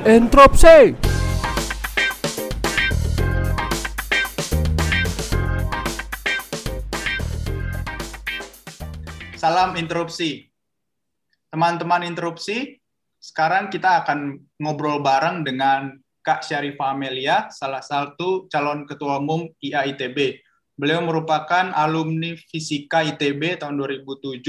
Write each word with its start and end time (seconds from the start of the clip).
Entropsi. 0.00 0.96
Salam 9.36 9.76
interupsi. 9.76 10.48
Teman-teman 11.52 12.08
interupsi, 12.08 12.80
sekarang 13.20 13.68
kita 13.68 14.00
akan 14.00 14.40
ngobrol 14.56 15.04
bareng 15.04 15.44
dengan 15.44 15.92
Kak 16.24 16.48
Syarifah 16.48 16.96
Amelia, 16.96 17.52
salah 17.52 17.84
satu 17.84 18.48
calon 18.48 18.88
ketua 18.88 19.20
umum 19.20 19.52
IAITB. 19.60 20.40
Beliau 20.80 21.04
merupakan 21.04 21.76
alumni 21.76 22.32
fisika 22.48 23.04
ITB 23.04 23.60
tahun 23.60 23.76
2007 23.76 24.40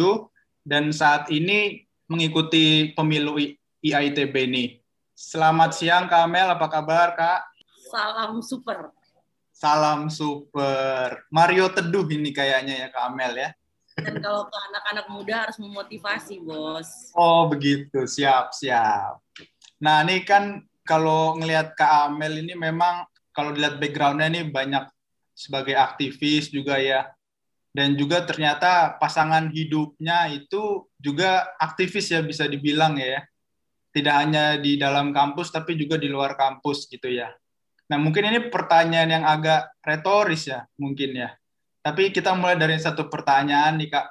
dan 0.64 0.96
saat 0.96 1.28
ini 1.28 1.84
mengikuti 2.08 2.96
pemilu 2.96 3.36
IAITB 3.84 4.36
ini. 4.48 4.81
Selamat 5.22 5.78
siang 5.78 6.10
Kak 6.10 6.26
Amel, 6.26 6.50
apa 6.50 6.66
kabar 6.66 7.14
Kak? 7.14 7.46
Salam 7.94 8.42
super. 8.42 8.90
Salam 9.54 10.10
super. 10.10 11.22
Mario 11.30 11.70
Teduh 11.70 12.10
ini 12.10 12.34
kayaknya 12.34 12.82
ya 12.82 12.88
Kak 12.90 13.14
Amel 13.14 13.38
ya. 13.38 13.50
Dan 14.02 14.18
kalau 14.18 14.50
ke 14.50 14.58
anak-anak 14.74 15.06
muda 15.14 15.46
harus 15.46 15.62
memotivasi, 15.62 16.42
Bos. 16.42 17.14
Oh, 17.14 17.46
begitu. 17.46 18.10
Siap, 18.10 18.50
siap. 18.50 19.22
Nah, 19.78 20.02
ini 20.10 20.26
kan 20.26 20.66
kalau 20.82 21.38
ngelihat 21.38 21.78
Kak 21.78 22.10
Amel 22.10 22.42
ini 22.42 22.58
memang 22.58 23.06
kalau 23.30 23.54
dilihat 23.54 23.78
background-nya 23.78 24.26
ini 24.26 24.50
banyak 24.50 24.90
sebagai 25.38 25.78
aktivis 25.78 26.50
juga 26.50 26.82
ya. 26.82 27.06
Dan 27.70 27.94
juga 27.94 28.26
ternyata 28.26 28.98
pasangan 28.98 29.54
hidupnya 29.54 30.34
itu 30.34 30.90
juga 30.98 31.46
aktivis 31.62 32.10
ya 32.10 32.26
bisa 32.26 32.50
dibilang 32.50 32.98
ya. 32.98 33.22
Tidak 33.92 34.16
hanya 34.16 34.56
di 34.56 34.80
dalam 34.80 35.12
kampus 35.12 35.52
tapi 35.52 35.76
juga 35.76 36.00
di 36.00 36.08
luar 36.08 36.40
kampus 36.40 36.88
gitu 36.88 37.12
ya. 37.12 37.32
Nah, 37.92 38.00
mungkin 38.00 38.32
ini 38.32 38.48
pertanyaan 38.48 39.20
yang 39.20 39.26
agak 39.28 39.76
retoris 39.84 40.48
ya, 40.48 40.64
mungkin 40.80 41.12
ya 41.12 41.36
tapi 41.82 42.14
kita 42.14 42.38
mulai 42.38 42.56
dari 42.56 42.78
satu 42.78 43.10
pertanyaan 43.10 43.82
nih 43.82 43.90
Kak. 43.90 44.08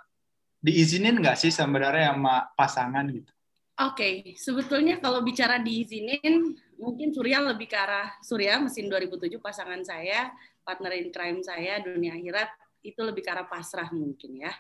Diizinin 0.60 1.16
nggak 1.16 1.40
sih 1.40 1.48
sebenarnya 1.48 2.12
sama 2.12 2.52
pasangan 2.52 3.06
gitu? 3.08 3.32
Oke, 3.80 3.96
okay. 3.96 4.14
sebetulnya 4.36 5.00
kalau 5.00 5.24
bicara 5.24 5.56
diizinin, 5.56 6.52
mungkin 6.76 7.16
Surya 7.16 7.40
lebih 7.40 7.64
ke 7.64 7.80
arah 7.80 8.12
Surya, 8.20 8.60
mesin 8.60 8.92
2007 8.92 9.40
pasangan 9.40 9.80
saya, 9.80 10.28
partner 10.60 11.00
in 11.00 11.08
crime 11.08 11.40
saya, 11.40 11.80
dunia 11.80 12.12
akhirat, 12.12 12.52
itu 12.84 13.00
lebih 13.00 13.24
ke 13.24 13.32
arah 13.32 13.48
pasrah 13.48 13.88
mungkin 13.88 14.36
ya. 14.36 14.52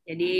Jadi 0.00 0.36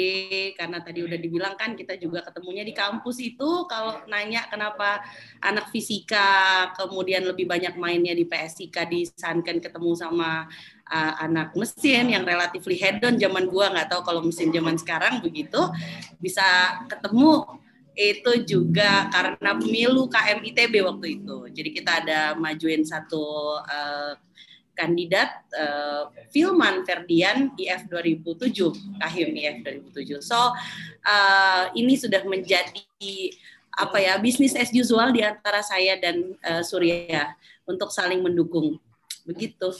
karena 0.57 0.81
tadi 0.81 1.05
udah 1.05 1.19
dibilang 1.21 1.55
kan 1.55 1.77
kita 1.77 1.95
juga 2.01 2.25
ketemunya 2.25 2.65
di 2.65 2.73
kampus 2.73 3.21
itu 3.21 3.69
kalau 3.69 4.03
nanya 4.09 4.49
kenapa 4.49 5.05
anak 5.39 5.69
fisika 5.69 6.73
kemudian 6.75 7.23
lebih 7.29 7.45
banyak 7.45 7.77
mainnya 7.77 8.17
di 8.17 8.25
PSIK 8.25 8.89
disankan 8.89 9.61
ketemu 9.61 9.93
sama 9.95 10.49
uh, 10.89 11.15
anak 11.23 11.53
mesin 11.55 12.09
yang 12.09 12.25
relatively 12.25 12.75
hedon 12.81 13.21
zaman 13.21 13.47
gua 13.47 13.71
nggak 13.71 13.93
tahu 13.93 14.03
kalau 14.03 14.25
mesin 14.25 14.51
zaman 14.51 14.81
sekarang 14.81 15.21
begitu 15.21 15.61
bisa 16.19 16.81
ketemu 16.89 17.45
itu 18.01 18.33
juga 18.49 19.13
karena 19.13 19.61
pemilu 19.61 20.09
KMITB 20.09 20.75
waktu 20.89 21.21
itu. 21.21 21.37
Jadi 21.53 21.71
kita 21.75 22.01
ada 22.01 22.21
majuin 22.39 22.81
satu 22.87 23.59
uh, 23.61 24.15
kandidat 24.81 25.45
uh, 25.53 26.09
Filman 26.33 26.89
Ferdian 26.89 27.53
IF 27.61 27.85
2007 27.93 28.97
Kahim 28.97 29.37
IF 29.37 29.57
2007 29.93 30.25
so 30.25 30.57
uh, 31.05 31.65
ini 31.77 32.01
sudah 32.01 32.25
menjadi 32.25 32.97
apa 33.77 33.97
ya 34.03 34.17
bisnis 34.19 34.57
as 34.59 34.73
usual 34.73 35.13
di 35.15 35.23
antara 35.23 35.61
saya 35.61 36.01
dan 36.01 36.37
uh, 36.43 36.63
Surya 36.65 37.37
untuk 37.71 37.95
saling 37.95 38.21
mendukung. 38.21 38.77
Begitu. 39.23 39.71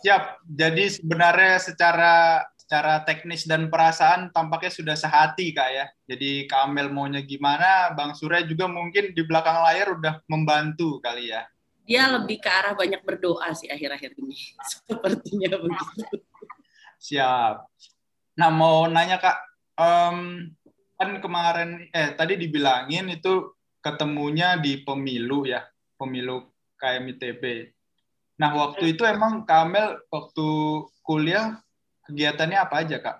Siap. 0.00 0.42
Jadi 0.48 0.96
sebenarnya 0.96 1.60
secara 1.60 2.14
secara 2.56 3.06
teknis 3.06 3.46
dan 3.46 3.70
perasaan 3.70 4.34
tampaknya 4.34 4.72
sudah 4.74 4.96
sehati 4.98 5.54
kak 5.54 5.70
ya. 5.70 5.86
Jadi 6.08 6.50
Kamel 6.50 6.90
maunya 6.90 7.22
gimana 7.22 7.94
Bang 7.94 8.16
Surya 8.16 8.42
juga 8.42 8.66
mungkin 8.66 9.14
di 9.14 9.22
belakang 9.22 9.62
layar 9.62 9.94
udah 9.94 10.14
membantu 10.26 10.98
kali 10.98 11.30
ya 11.30 11.46
dia 11.86 12.10
lebih 12.10 12.42
ke 12.42 12.50
arah 12.50 12.74
banyak 12.74 13.00
berdoa 13.06 13.54
sih 13.54 13.70
akhir-akhir 13.70 14.18
ini. 14.18 14.34
Sepertinya 14.90 15.54
begitu. 15.54 16.18
Siap. 16.98 17.70
Nah 18.36 18.50
mau 18.50 18.90
nanya 18.90 19.22
kak, 19.22 19.38
um, 19.78 20.50
kan 20.98 21.10
kemarin 21.22 21.86
eh 21.94 22.12
tadi 22.18 22.34
dibilangin 22.36 23.06
itu 23.08 23.54
ketemunya 23.80 24.58
di 24.58 24.82
pemilu 24.82 25.46
ya, 25.46 25.62
pemilu 25.94 26.50
KMITB. 26.76 27.72
Nah 28.42 28.50
waktu 28.52 28.98
itu 28.98 29.06
emang 29.06 29.46
Kamel 29.46 30.02
waktu 30.10 30.46
kuliah 31.06 31.62
kegiatannya 32.10 32.58
apa 32.58 32.74
aja 32.82 32.98
kak? 32.98 33.16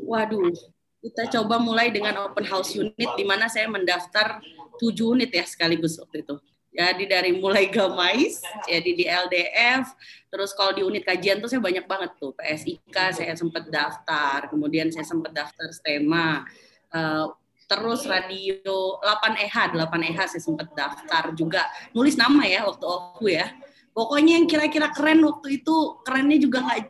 Waduh, 0.00 0.54
kita 1.02 1.28
coba 1.36 1.60
mulai 1.60 1.92
dengan 1.92 2.30
open 2.30 2.46
house 2.48 2.78
unit 2.78 3.10
di 3.18 3.24
mana 3.26 3.50
saya 3.50 3.68
mendaftar 3.68 4.40
tujuh 4.80 5.18
unit 5.18 5.28
ya 5.34 5.44
sekaligus 5.44 6.00
waktu 6.00 6.24
itu 6.24 6.40
jadi 6.76 7.04
dari 7.08 7.32
mulai 7.40 7.72
gamais 7.72 8.44
jadi 8.68 8.90
di 8.92 9.04
LDF 9.08 9.96
terus 10.28 10.52
kalau 10.52 10.76
di 10.76 10.84
unit 10.84 11.08
kajian 11.08 11.40
tuh 11.40 11.48
saya 11.48 11.64
banyak 11.64 11.88
banget 11.88 12.12
tuh 12.20 12.36
PSIK 12.36 13.16
saya 13.16 13.32
sempat 13.32 13.72
daftar 13.72 14.52
kemudian 14.52 14.92
saya 14.92 15.08
sempat 15.08 15.32
daftar 15.32 15.72
STEMA 15.72 16.44
uh, 16.92 17.32
terus 17.66 18.06
radio 18.06 19.02
8EH 19.02 19.74
8EH 19.74 20.18
saya 20.30 20.42
sempat 20.42 20.70
daftar 20.72 21.34
juga. 21.34 21.66
Nulis 21.92 22.14
nama 22.14 22.46
ya 22.46 22.62
waktu 22.66 22.86
aku 22.86 23.26
ya. 23.26 23.50
Pokoknya 23.90 24.38
yang 24.38 24.46
kira-kira 24.46 24.92
keren 24.94 25.24
waktu 25.24 25.62
itu 25.62 25.98
kerennya 26.06 26.38
juga 26.38 26.62
nggak 26.62 26.80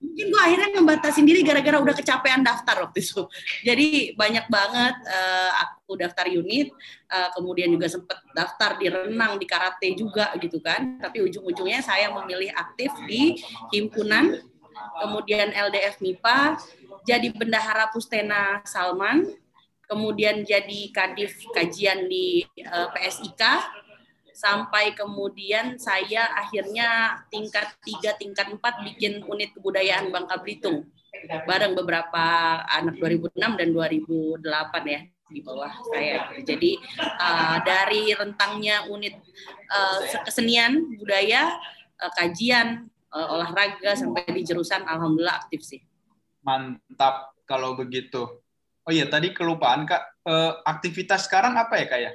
mungkin 0.00 0.26
gue 0.32 0.40
akhirnya 0.40 0.68
ngebatasin 0.80 1.28
diri 1.28 1.44
gara-gara 1.44 1.76
udah 1.76 1.92
kecapean 1.92 2.40
daftar 2.40 2.88
waktu 2.88 3.04
itu. 3.04 3.22
Jadi 3.68 3.88
banyak 4.16 4.48
banget 4.48 4.96
uh, 5.04 5.50
aku 5.60 6.00
daftar 6.00 6.26
unit, 6.26 6.72
uh, 7.12 7.28
kemudian 7.36 7.68
juga 7.68 7.86
sempet 7.86 8.18
daftar 8.32 8.80
di 8.80 8.88
renang, 8.88 9.36
di 9.36 9.46
karate 9.46 9.92
juga 9.92 10.32
gitu 10.40 10.58
kan. 10.64 10.96
Tapi 10.98 11.20
ujung-ujungnya 11.20 11.84
saya 11.84 12.08
memilih 12.10 12.48
aktif 12.56 12.90
di 13.04 13.38
himpunan, 13.76 14.40
kemudian 15.04 15.52
LDF 15.52 16.00
MIPA, 16.00 16.56
jadi 17.04 17.28
bendahara 17.36 17.92
Pustena 17.92 18.64
Salman, 18.64 19.28
kemudian 19.90 20.46
jadi 20.46 20.80
kadif 20.94 21.34
kajian 21.50 22.06
di 22.06 22.46
uh, 22.62 22.86
eh, 22.86 22.88
PSIK, 22.94 23.42
sampai 24.40 24.96
kemudian 24.96 25.76
saya 25.76 26.32
akhirnya 26.32 27.20
tingkat 27.28 27.76
tiga 27.84 28.16
tingkat 28.16 28.48
empat 28.48 28.80
bikin 28.80 29.20
unit 29.28 29.52
kebudayaan 29.52 30.08
Bangka 30.08 30.40
Belitung 30.40 30.88
bareng 31.44 31.76
beberapa 31.76 32.24
anak 32.64 32.96
2006 32.96 33.36
dan 33.36 33.68
2008 33.76 34.40
ya 34.88 35.00
di 35.30 35.40
bawah 35.44 35.70
saya. 35.92 36.32
Jadi 36.42 36.80
uh, 36.98 37.56
dari 37.62 38.10
rentangnya 38.16 38.88
unit 38.90 39.14
uh, 39.70 40.00
kesenian 40.26 40.98
budaya, 40.98 41.54
uh, 42.02 42.12
kajian, 42.18 42.90
uh, 43.14 43.28
olahraga 43.38 43.94
sampai 43.94 44.26
di 44.32 44.42
jurusan 44.42 44.82
alhamdulillah 44.82 45.46
aktif 45.46 45.62
sih. 45.62 45.80
Mantap 46.42 47.36
kalau 47.46 47.78
begitu. 47.78 48.42
Oh 48.82 48.92
iya 48.92 49.06
tadi 49.06 49.30
kelupaan 49.30 49.86
Kak, 49.86 50.24
uh, 50.26 50.64
aktivitas 50.66 51.30
sekarang 51.30 51.54
apa 51.54 51.78
ya 51.78 51.86
Kak 51.86 52.00
ya? 52.00 52.12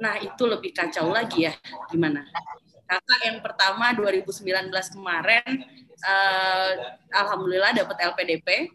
Nah, 0.00 0.16
itu 0.16 0.42
lebih 0.48 0.72
kacau 0.72 1.12
lagi 1.12 1.44
ya. 1.44 1.54
Gimana? 1.92 2.24
Kakak 2.88 3.20
yang 3.22 3.38
pertama 3.44 3.94
2019 3.94 4.72
kemarin, 4.96 5.46
uh, 6.02 6.72
Alhamdulillah 7.12 7.76
dapat 7.76 7.96
LPDP 8.02 8.72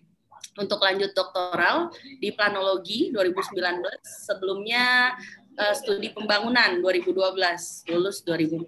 untuk 0.56 0.80
lanjut 0.80 1.12
doktoral 1.12 1.92
di 2.22 2.32
planologi 2.32 3.12
2019. 3.12 3.84
Sebelumnya 4.06 5.18
uh, 5.60 5.76
studi 5.76 6.14
pembangunan 6.16 6.80
2012, 6.80 7.92
lulus 7.92 8.24
2014. 8.24 8.64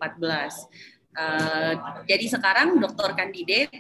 Uh, 1.18 1.74
jadi 2.10 2.26
sekarang 2.28 2.76
doktor 2.82 3.16
kandidat. 3.16 3.72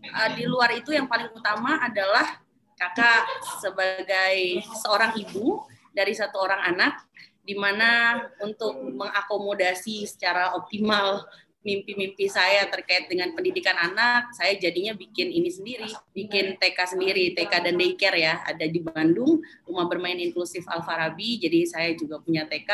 Uh, 0.00 0.30
di 0.38 0.48
luar 0.48 0.72
itu 0.72 0.94
yang 0.94 1.04
paling 1.04 1.28
utama 1.36 1.84
adalah 1.84 2.40
kakak 2.80 3.28
sebagai 3.60 4.64
seorang 4.80 5.12
ibu 5.20 5.60
dari 5.92 6.16
satu 6.16 6.40
orang 6.40 6.72
anak 6.72 7.09
di 7.50 7.58
mana 7.58 8.22
untuk 8.38 8.78
mengakomodasi 8.78 10.06
secara 10.06 10.54
optimal 10.54 11.26
mimpi-mimpi 11.60 12.24
saya 12.24 12.64
terkait 12.72 13.04
dengan 13.10 13.36
pendidikan 13.36 13.76
anak, 13.76 14.32
saya 14.32 14.56
jadinya 14.56 14.96
bikin 14.96 15.28
ini 15.28 15.52
sendiri, 15.52 15.92
bikin 16.16 16.56
TK 16.56 16.96
sendiri, 16.96 17.36
TK 17.36 17.52
dan 17.68 17.76
daycare 17.76 18.16
ya, 18.16 18.40
ada 18.48 18.64
di 18.64 18.80
Bandung, 18.80 19.44
rumah 19.68 19.84
bermain 19.84 20.16
inklusif 20.16 20.64
Al 20.72 20.80
Farabi, 20.80 21.36
jadi 21.36 21.68
saya 21.68 21.92
juga 21.92 22.16
punya 22.24 22.48
TK 22.48 22.72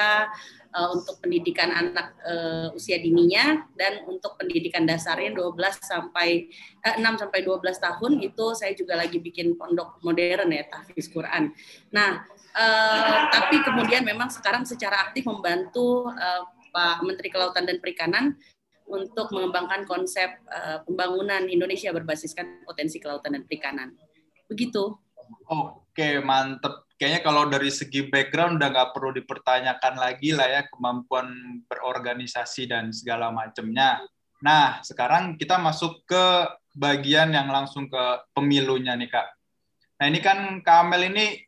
uh, 0.71 0.89
untuk 0.95 1.19
pendidikan 1.19 1.75
anak 1.75 2.15
uh, 2.23 2.71
usia 2.79 3.03
dininya 3.03 3.67
dan 3.75 4.07
untuk 4.07 4.39
pendidikan 4.39 4.87
dasarnya 4.87 5.35
12 5.35 5.59
sampai 5.83 6.47
eh, 6.87 6.95
6 6.95 7.03
sampai 7.27 7.43
12 7.43 7.59
tahun 7.83 8.13
itu 8.23 8.47
saya 8.55 8.71
juga 8.79 8.95
lagi 9.03 9.19
bikin 9.19 9.59
pondok 9.59 9.99
modern 10.07 10.55
ya 10.55 10.63
tahfiz 10.71 11.11
Quran. 11.11 11.51
Nah, 11.91 12.23
uh, 12.57 13.29
tapi 13.29 13.61
kemudian 13.61 14.03
memang 14.03 14.33
sekarang 14.33 14.65
secara 14.65 15.09
aktif 15.09 15.29
membantu 15.29 16.09
uh, 16.09 16.43
Pak 16.73 17.05
Menteri 17.05 17.29
Kelautan 17.29 17.69
dan 17.69 17.79
Perikanan 17.79 18.37
untuk 18.87 19.35
mengembangkan 19.35 19.85
konsep 19.85 20.31
uh, 20.49 20.81
pembangunan 20.87 21.45
Indonesia 21.51 21.91
berbasiskan 21.91 22.63
potensi 22.63 23.03
kelautan 23.03 23.35
dan 23.35 23.43
perikanan. 23.45 23.89
Begitu. 24.47 24.95
Oke, 25.51 26.23
mantep. 26.23 26.87
Kayaknya 26.97 27.21
kalau 27.27 27.45
dari 27.51 27.69
segi 27.69 28.09
background 28.09 28.57
udah 28.57 28.69
nggak 28.73 28.91
perlu 28.97 29.11
dipertanyakan 29.13 29.95
lagi 30.01 30.33
lah 30.33 30.49
ya 30.49 30.63
kemampuan 30.71 31.61
berorganisasi 31.69 32.71
dan 32.71 32.89
segala 32.95 33.29
macamnya. 33.29 34.01
Nah, 34.41 34.81
sekarang 34.81 35.37
kita 35.37 35.61
masuk 35.61 36.07
ke 36.09 36.25
bagian 36.73 37.35
yang 37.35 37.53
langsung 37.53 37.91
ke 37.91 38.05
pemilunya 38.33 38.97
nih 38.97 39.13
Kak. 39.13 39.29
Nah 39.97 40.07
ini 40.13 40.21
kan 40.21 40.61
Kak 40.61 40.77
Amel 40.87 41.09
ini 41.09 41.41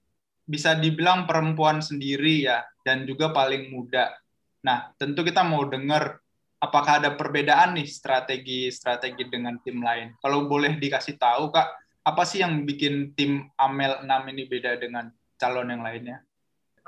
bisa 0.49 0.73
dibilang 0.73 1.29
perempuan 1.29 1.85
sendiri 1.85 2.49
ya, 2.49 2.65
dan 2.81 3.05
juga 3.05 3.29
paling 3.31 3.69
muda. 3.69 4.17
Nah 4.65 4.91
tentu 4.97 5.21
kita 5.21 5.45
mau 5.45 5.69
dengar 5.69 6.17
apakah 6.59 7.05
ada 7.05 7.15
perbedaan 7.15 7.79
nih 7.79 7.87
strategi-strategi 7.87 9.29
dengan 9.29 9.61
tim 9.63 9.79
lain. 9.79 10.17
Kalau 10.19 10.51
boleh 10.51 10.75
dikasih 10.81 11.21
tahu 11.21 11.55
Kak, 11.55 11.69
apa 12.03 12.23
sih 12.25 12.43
yang 12.43 12.65
bikin 12.67 13.15
tim 13.15 13.47
Amel 13.61 14.03
6 14.03 14.33
ini 14.33 14.43
beda 14.49 14.81
dengan 14.81 15.13
calon 15.39 15.71
yang 15.71 15.85
lainnya? 15.85 16.25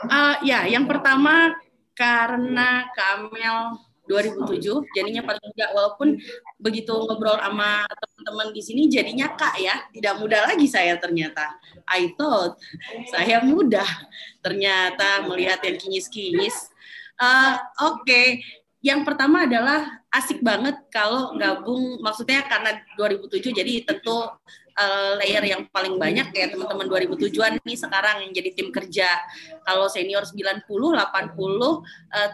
Uh, 0.00 0.40
ya, 0.42 0.64
yang 0.64 0.88
pertama 0.88 1.54
karena 1.92 2.88
Kak 2.96 3.28
Amel 3.28 3.76
2007 4.10 4.90
jadinya 4.96 5.22
paling 5.22 5.44
muda 5.44 5.66
walaupun 5.70 6.08
begitu 6.58 6.90
ngobrol 6.90 7.38
sama 7.38 7.86
teman-teman 8.20 8.52
di 8.52 8.60
sini 8.60 8.84
jadinya 8.84 9.32
kak 9.32 9.56
ya. 9.56 9.88
Tidak 9.88 10.20
muda 10.20 10.44
lagi 10.44 10.68
saya 10.68 11.00
ternyata. 11.00 11.56
I 11.88 12.12
thought 12.20 12.60
saya 13.08 13.40
muda 13.40 13.82
ternyata 14.44 15.24
melihat 15.24 15.64
yang 15.64 15.80
kinyis-kinyis. 15.80 16.68
Uh, 17.16 17.56
oke. 17.88 18.04
Okay. 18.04 18.44
yang 18.80 19.04
pertama 19.04 19.44
adalah 19.44 20.00
asik 20.08 20.40
banget 20.40 20.72
kalau 20.88 21.36
gabung 21.36 22.00
maksudnya 22.00 22.40
karena 22.48 22.80
2007 22.96 23.52
jadi 23.52 23.84
tentu 23.84 24.24
uh, 24.80 25.12
layer 25.20 25.44
yang 25.44 25.68
paling 25.68 26.00
banyak 26.00 26.32
kayak 26.32 26.56
teman-teman 26.56 26.88
2007-an 26.88 27.60
nih 27.60 27.76
sekarang 27.76 28.16
yang 28.24 28.32
jadi 28.32 28.50
tim 28.56 28.68
kerja. 28.72 29.08
Kalau 29.60 29.86
senior 29.92 30.24
90, 30.24 30.64
80, 30.64 30.64
uh, 30.96 31.80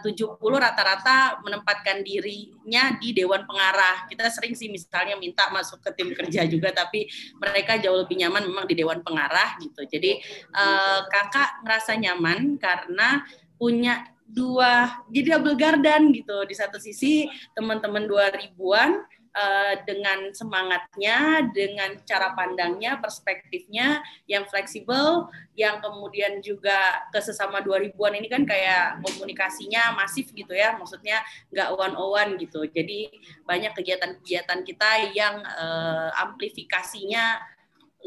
70 0.01 0.39
rata-rata 0.39 1.43
menempatkan 1.43 2.01
dirinya 2.01 2.95
di 2.95 3.11
dewan 3.11 3.43
pengarah. 3.43 4.07
Kita 4.07 4.31
sering 4.31 4.55
sih 4.55 4.71
misalnya 4.71 5.19
minta 5.19 5.51
masuk 5.51 5.83
ke 5.83 5.91
tim 5.93 6.15
kerja 6.15 6.47
juga 6.47 6.71
tapi 6.71 7.11
mereka 7.37 7.75
jauh 7.77 7.99
lebih 7.99 8.23
nyaman 8.23 8.47
memang 8.47 8.65
di 8.65 8.75
dewan 8.79 9.03
pengarah 9.03 9.59
gitu. 9.59 9.83
Jadi 9.83 10.23
uh, 10.55 11.03
Kakak 11.11 11.67
ngerasa 11.67 11.99
nyaman 11.99 12.55
karena 12.55 13.27
punya 13.57 14.05
dua 14.27 14.91
jadi 15.07 15.39
double 15.39 15.55
garden 15.55 16.11
gitu 16.11 16.43
di 16.43 16.51
satu 16.51 16.75
sisi 16.75 17.31
teman-teman 17.55 18.03
2000-an 18.05 18.91
uh, 19.37 19.73
dengan 19.85 20.33
semangatnya, 20.33 21.45
dengan 21.53 21.93
cara 22.03 22.33
pandangnya, 22.33 22.97
perspektifnya 22.97 24.01
yang 24.25 24.49
fleksibel, 24.49 25.29
yang 25.53 25.77
kemudian 25.77 26.41
juga 26.41 27.05
ke 27.13 27.21
sesama 27.21 27.61
2000-an 27.61 28.17
ini 28.17 28.27
kan 28.27 28.43
kayak 28.43 29.05
komunikasinya 29.05 29.93
masif 29.93 30.33
gitu 30.33 30.51
ya, 30.57 30.73
maksudnya 30.75 31.21
nggak 31.53 31.69
one 31.77 31.93
on 31.93 32.09
one 32.17 32.31
gitu. 32.41 32.65
Jadi 32.65 33.13
banyak 33.45 33.77
kegiatan-kegiatan 33.77 34.59
kita 34.65 34.91
yang 35.13 35.45
uh, 35.45 36.09
amplifikasinya 36.17 37.37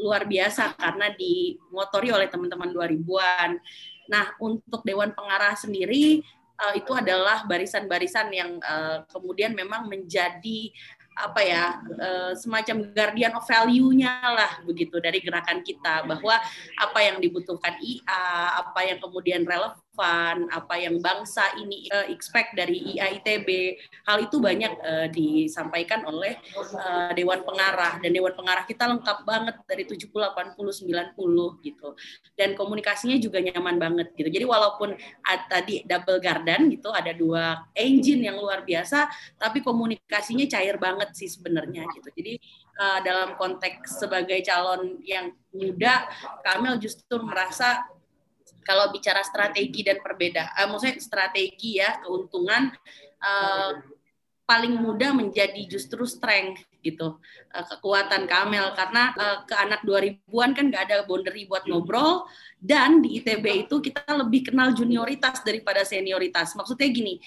luar 0.01 0.25
biasa 0.25 0.75
karena 0.75 1.13
dimotori 1.13 2.09
oleh 2.11 2.27
teman-teman 2.27 2.73
2000-an. 2.73 3.51
Nah, 4.09 4.25
untuk 4.41 4.83
Dewan 4.83 5.13
Pengarah 5.15 5.53
sendiri 5.55 6.25
uh, 6.57 6.73
itu 6.73 6.91
adalah 6.91 7.45
barisan-barisan 7.45 8.27
yang 8.33 8.51
kemudian 9.13 9.53
memang 9.53 9.87
menjadi 9.87 10.73
apa 11.11 11.41
ya 11.43 11.83
uh, 11.99 12.31
semacam 12.39 12.87
guardian 12.95 13.35
of 13.35 13.43
value-nya 13.43 14.15
lah 14.31 14.51
begitu 14.63 14.95
dari 15.03 15.19
gerakan 15.19 15.59
kita 15.59 16.07
bahwa 16.07 16.39
apa 16.79 16.99
yang 17.03 17.19
dibutuhkan 17.19 17.75
IA, 17.83 18.23
apa 18.63 18.79
yang 18.87 18.97
kemudian 19.03 19.43
relevan, 19.43 19.75
apa 19.99 20.79
yang 20.79 21.03
bangsa 21.03 21.43
ini 21.59 21.85
uh, 21.91 22.07
expect 22.07 22.55
dari 22.55 22.95
IAITB, 22.95 23.77
hal 24.07 24.17
itu 24.23 24.39
banyak 24.39 24.73
uh, 24.79 25.07
disampaikan 25.11 26.07
oleh 26.07 26.39
uh, 26.57 27.11
dewan 27.11 27.43
pengarah 27.43 27.99
dan 27.99 28.11
dewan 28.15 28.31
pengarah 28.31 28.63
kita 28.63 28.87
lengkap 28.87 29.27
banget 29.27 29.55
dari 29.67 29.83
70 29.83 30.09
80 30.09 30.55
90 30.55 31.67
gitu. 31.67 31.89
Dan 32.33 32.55
komunikasinya 32.55 33.19
juga 33.19 33.43
nyaman 33.43 33.77
banget 33.77 34.07
gitu. 34.15 34.31
Jadi 34.31 34.45
walaupun 34.47 34.95
uh, 34.95 35.39
tadi 35.51 35.83
double 35.83 36.23
garden 36.23 36.71
gitu 36.71 36.89
ada 36.89 37.11
dua 37.11 37.67
engine 37.75 38.31
yang 38.31 38.39
luar 38.39 38.63
biasa 38.63 39.11
tapi 39.35 39.59
komunikasinya 39.59 40.47
cair 40.47 40.79
banget 40.79 41.11
sih 41.13 41.27
sebenarnya 41.27 41.85
gitu. 41.99 42.09
Jadi 42.15 42.33
dalam 43.05 43.37
konteks 43.37 44.01
sebagai 44.01 44.41
calon 44.41 44.97
yang 45.05 45.29
muda, 45.53 46.09
Kamel 46.41 46.81
justru 46.81 47.21
merasa 47.21 47.85
kalau 48.61 48.93
bicara 48.93 49.21
strategi 49.25 49.81
dan 49.81 49.99
perbedaan, 49.99 50.49
uh, 50.53 50.67
maksudnya 50.69 50.97
strategi 51.01 51.81
ya 51.81 52.01
keuntungan 52.05 52.73
uh, 53.21 53.71
paling 54.45 54.75
mudah 54.83 55.15
menjadi 55.15 55.63
justru 55.63 56.03
strength 56.03 56.67
gitu. 56.83 57.21
Uh, 57.53 57.65
kekuatan 57.71 58.27
Kamel 58.27 58.73
karena 58.75 59.15
uh, 59.15 59.37
ke 59.47 59.55
anak 59.55 59.85
2000-an 59.87 60.51
kan 60.51 60.65
nggak 60.67 60.83
ada 60.91 60.97
boundary 61.07 61.47
buat 61.47 61.63
ngobrol 61.69 62.27
dan 62.59 62.99
di 62.99 63.21
ITB 63.21 63.69
itu 63.69 63.79
kita 63.79 64.03
lebih 64.11 64.51
kenal 64.51 64.75
junioritas 64.75 65.39
daripada 65.45 65.87
senioritas. 65.87 66.51
Maksudnya 66.57 66.89
gini 66.91 67.21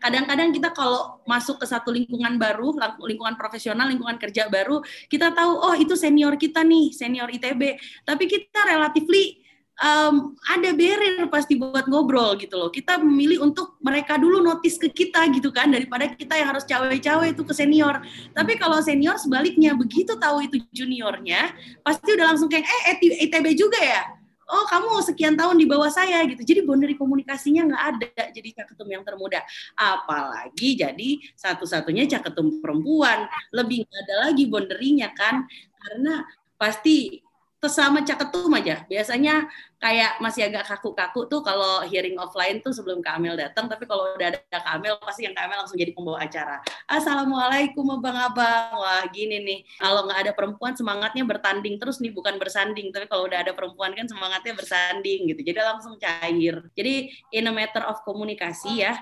kadang-kadang 0.00 0.50
kita 0.50 0.72
kalau 0.72 1.20
masuk 1.28 1.60
ke 1.60 1.68
satu 1.68 1.92
lingkungan 1.92 2.40
baru, 2.40 2.72
lingkungan 3.04 3.36
profesional, 3.36 3.84
lingkungan 3.92 4.16
kerja 4.16 4.48
baru, 4.48 4.80
kita 5.12 5.36
tahu 5.36 5.52
oh 5.60 5.76
itu 5.76 5.92
senior 5.92 6.40
kita 6.40 6.64
nih, 6.64 6.90
senior 6.96 7.28
ITB. 7.28 7.76
Tapi 8.08 8.24
kita 8.24 8.64
relatifly 8.64 9.39
um, 9.80 10.36
ada 10.46 10.70
barrier 10.76 11.26
pasti 11.32 11.56
buat 11.56 11.88
ngobrol 11.88 12.36
gitu 12.36 12.54
loh. 12.56 12.70
Kita 12.70 13.00
memilih 13.00 13.42
untuk 13.42 13.80
mereka 13.80 14.20
dulu 14.20 14.44
notice 14.44 14.76
ke 14.76 14.92
kita 14.92 15.26
gitu 15.32 15.50
kan 15.50 15.72
daripada 15.72 16.06
kita 16.12 16.36
yang 16.36 16.54
harus 16.54 16.64
cawe-cawe 16.68 17.26
itu 17.32 17.42
ke 17.42 17.52
senior. 17.56 17.98
Tapi 18.36 18.60
kalau 18.60 18.78
senior 18.84 19.16
sebaliknya 19.16 19.72
begitu 19.74 20.14
tahu 20.20 20.44
itu 20.44 20.60
juniornya 20.70 21.52
pasti 21.82 22.14
udah 22.14 22.36
langsung 22.36 22.52
kayak 22.52 22.64
eh 22.64 22.96
ITB 23.26 23.56
juga 23.56 23.80
ya 23.80 24.20
oh 24.50 24.66
kamu 24.66 24.98
sekian 25.06 25.38
tahun 25.38 25.56
di 25.56 25.66
bawah 25.70 25.88
saya 25.88 26.26
gitu. 26.26 26.42
Jadi 26.42 26.66
boundary 26.66 26.98
komunikasinya 26.98 27.70
nggak 27.70 27.84
ada 27.94 28.22
jadi 28.34 28.48
caketum 28.62 28.88
yang 28.90 29.06
termuda. 29.06 29.40
Apalagi 29.78 30.74
jadi 30.74 31.10
satu-satunya 31.38 32.10
caketum 32.10 32.58
perempuan. 32.58 33.30
Lebih 33.54 33.86
nggak 33.86 34.02
ada 34.10 34.14
lagi 34.28 34.44
boundary-nya 34.50 35.14
kan. 35.14 35.46
Karena 35.78 36.26
pasti 36.58 37.22
sesama 37.60 38.00
caketum 38.00 38.48
aja. 38.56 38.88
Biasanya 38.88 39.44
kayak 39.76 40.16
masih 40.24 40.48
agak 40.48 40.64
kaku-kaku 40.64 41.28
tuh 41.28 41.44
kalau 41.44 41.84
hearing 41.84 42.16
offline 42.16 42.64
tuh 42.64 42.72
sebelum 42.72 43.04
Kamil 43.04 43.36
datang, 43.36 43.68
tapi 43.68 43.84
kalau 43.84 44.16
udah 44.16 44.32
ada 44.32 44.40
Kamil 44.48 44.96
pasti 45.04 45.28
yang 45.28 45.36
Kamil 45.36 45.60
langsung 45.60 45.76
jadi 45.76 45.92
pembawa 45.92 46.24
acara. 46.24 46.64
Assalamualaikum 46.88 47.84
abang-abang. 48.00 48.80
Wah 48.80 49.04
gini 49.12 49.44
nih, 49.44 49.60
kalau 49.76 50.08
nggak 50.08 50.20
ada 50.24 50.32
perempuan 50.32 50.72
semangatnya 50.72 51.24
bertanding 51.28 51.76
terus 51.76 52.00
nih, 52.00 52.16
bukan 52.16 52.40
bersanding. 52.40 52.88
Tapi 52.96 53.04
kalau 53.12 53.28
udah 53.28 53.44
ada 53.44 53.52
perempuan 53.52 53.92
kan 53.92 54.08
semangatnya 54.08 54.56
bersanding 54.56 55.28
gitu. 55.28 55.44
Jadi 55.44 55.60
langsung 55.60 56.00
cair. 56.00 56.64
Jadi 56.72 57.12
in 57.36 57.44
a 57.44 57.52
matter 57.52 57.84
of 57.84 58.00
komunikasi 58.08 58.88
ya, 58.88 58.96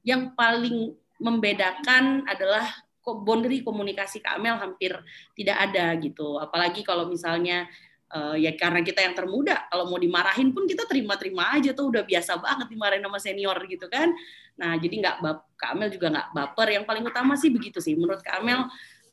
yang 0.00 0.32
paling 0.32 0.96
membedakan 1.20 2.24
adalah 2.24 2.64
boundary 3.08 3.64
komunikasi 3.64 4.20
Kamel 4.20 4.60
hampir 4.60 4.92
tidak 5.32 5.56
ada 5.56 5.96
gitu. 5.96 6.36
Apalagi 6.36 6.84
kalau 6.84 7.08
misalnya 7.08 7.68
uh, 8.12 8.36
ya 8.36 8.52
karena 8.56 8.80
kita 8.80 9.04
yang 9.04 9.14
termuda 9.16 9.68
kalau 9.68 9.88
mau 9.88 10.00
dimarahin 10.00 10.52
pun 10.52 10.64
kita 10.64 10.88
terima-terima 10.88 11.56
aja 11.56 11.72
tuh 11.76 11.92
udah 11.92 12.02
biasa 12.04 12.40
banget 12.40 12.66
dimarahin 12.72 13.04
sama 13.04 13.18
senior 13.20 13.58
gitu 13.68 13.86
kan. 13.88 14.12
Nah 14.58 14.76
jadi 14.80 14.94
nggak 15.04 15.16
bap 15.20 15.38
Kamel 15.58 15.88
juga 15.92 16.06
nggak 16.12 16.28
baper. 16.32 16.68
Yang 16.80 16.84
paling 16.88 17.04
utama 17.04 17.34
sih 17.36 17.50
begitu 17.52 17.78
sih 17.82 17.94
menurut 17.94 18.20
Kamel 18.24 18.68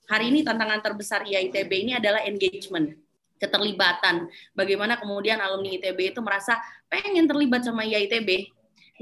hari 0.05 0.31
ini 0.31 0.45
tantangan 0.45 0.79
terbesar 0.85 1.25
IITB 1.25 1.71
ini 1.71 1.91
adalah 1.97 2.23
engagement 2.23 2.93
keterlibatan. 3.35 4.31
Bagaimana 4.55 4.95
kemudian 4.95 5.41
alumni 5.43 5.75
ITB 5.75 6.15
itu 6.15 6.19
merasa 6.23 6.55
pengen 6.87 7.27
terlibat 7.27 7.67
sama 7.67 7.83
IITB 7.83 8.51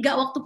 nggak 0.01 0.15
waktu 0.17 0.39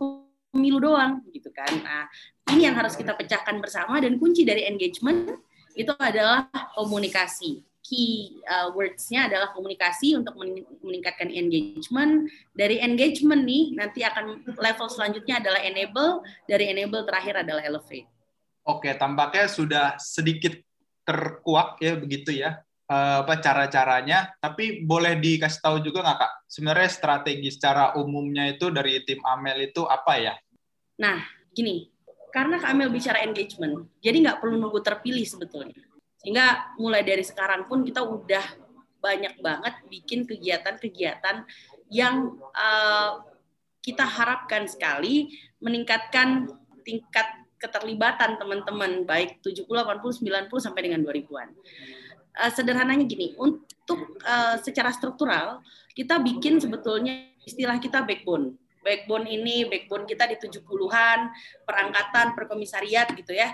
pemilu 0.52 0.80
doang 0.84 1.24
gitu 1.32 1.48
kan. 1.56 1.72
Nah 1.72 2.04
ini 2.52 2.68
yang 2.68 2.76
harus 2.76 2.96
kita 2.96 3.16
pecahkan 3.16 3.60
bersama 3.64 4.00
dan 4.04 4.20
kunci 4.20 4.44
dari 4.44 4.68
engagement 4.68 5.36
itu 5.78 5.94
adalah 6.02 6.50
komunikasi 6.74 7.67
key 7.88 8.44
uh, 8.52 8.76
words-nya 8.76 9.32
adalah 9.32 9.56
komunikasi 9.56 10.20
untuk 10.20 10.36
meningkatkan 10.84 11.32
engagement. 11.32 12.28
Dari 12.52 12.84
engagement 12.84 13.48
nih 13.48 13.72
nanti 13.80 14.04
akan 14.04 14.44
level 14.60 14.88
selanjutnya 14.92 15.40
adalah 15.40 15.64
enable, 15.64 16.28
dari 16.44 16.68
enable 16.68 17.08
terakhir 17.08 17.48
adalah 17.48 17.64
elevate. 17.64 18.12
Oke, 18.68 18.92
tampaknya 19.00 19.48
sudah 19.48 19.96
sedikit 19.96 20.52
terkuak 21.08 21.80
ya 21.80 21.96
begitu 21.96 22.36
ya. 22.36 22.60
uh, 22.92 23.24
apa 23.24 23.40
cara-caranya, 23.40 24.36
tapi 24.40 24.84
boleh 24.84 25.20
dikasih 25.20 25.62
tahu 25.64 25.78
juga 25.84 26.04
nggak 26.04 26.18
kak? 26.20 26.34
Sebenarnya 26.48 26.90
strategi 26.92 27.50
secara 27.52 27.96
umumnya 28.00 28.48
itu 28.48 28.72
dari 28.72 29.04
tim 29.04 29.20
Amel 29.28 29.72
itu 29.72 29.84
apa 29.84 30.14
ya? 30.20 30.34
Nah, 30.98 31.22
gini, 31.54 31.92
karena 32.32 32.58
Kak 32.60 32.74
Amel 32.74 32.90
bicara 32.90 33.22
engagement, 33.24 33.88
jadi 34.02 34.18
nggak 34.24 34.40
perlu 34.42 34.58
nunggu 34.58 34.82
terpilih 34.82 35.24
sebetulnya. 35.28 35.78
Sehingga 36.28 36.76
mulai 36.76 37.08
dari 37.08 37.24
sekarang 37.24 37.72
pun 37.72 37.88
kita 37.88 38.04
udah 38.04 38.44
banyak 39.00 39.40
banget 39.40 39.80
bikin 39.88 40.28
kegiatan-kegiatan 40.28 41.48
yang 41.88 42.36
uh, 42.52 43.24
kita 43.80 44.04
harapkan 44.04 44.68
sekali 44.68 45.32
meningkatkan 45.64 46.52
tingkat 46.84 47.48
keterlibatan 47.56 48.36
teman-teman 48.36 49.08
baik 49.08 49.40
70, 49.40 49.72
80, 49.72 50.52
90 50.52 50.52
sampai 50.60 50.82
dengan 50.84 51.00
2000-an 51.08 51.48
uh, 52.44 52.52
sederhananya 52.52 53.08
gini, 53.08 53.34
untuk 53.40 54.20
uh, 54.28 54.60
secara 54.60 54.92
struktural 54.92 55.64
kita 55.96 56.20
bikin 56.20 56.62
sebetulnya 56.62 57.34
istilah 57.48 57.80
kita 57.80 58.04
backbone. 58.04 58.54
Backbone 58.84 59.32
ini, 59.32 59.64
backbone 59.64 60.04
kita 60.04 60.28
di 60.28 60.36
70-an, 60.36 61.32
perangkatan, 61.64 62.36
perkomisariat 62.36 63.12
gitu 63.20 63.36
ya. 63.36 63.52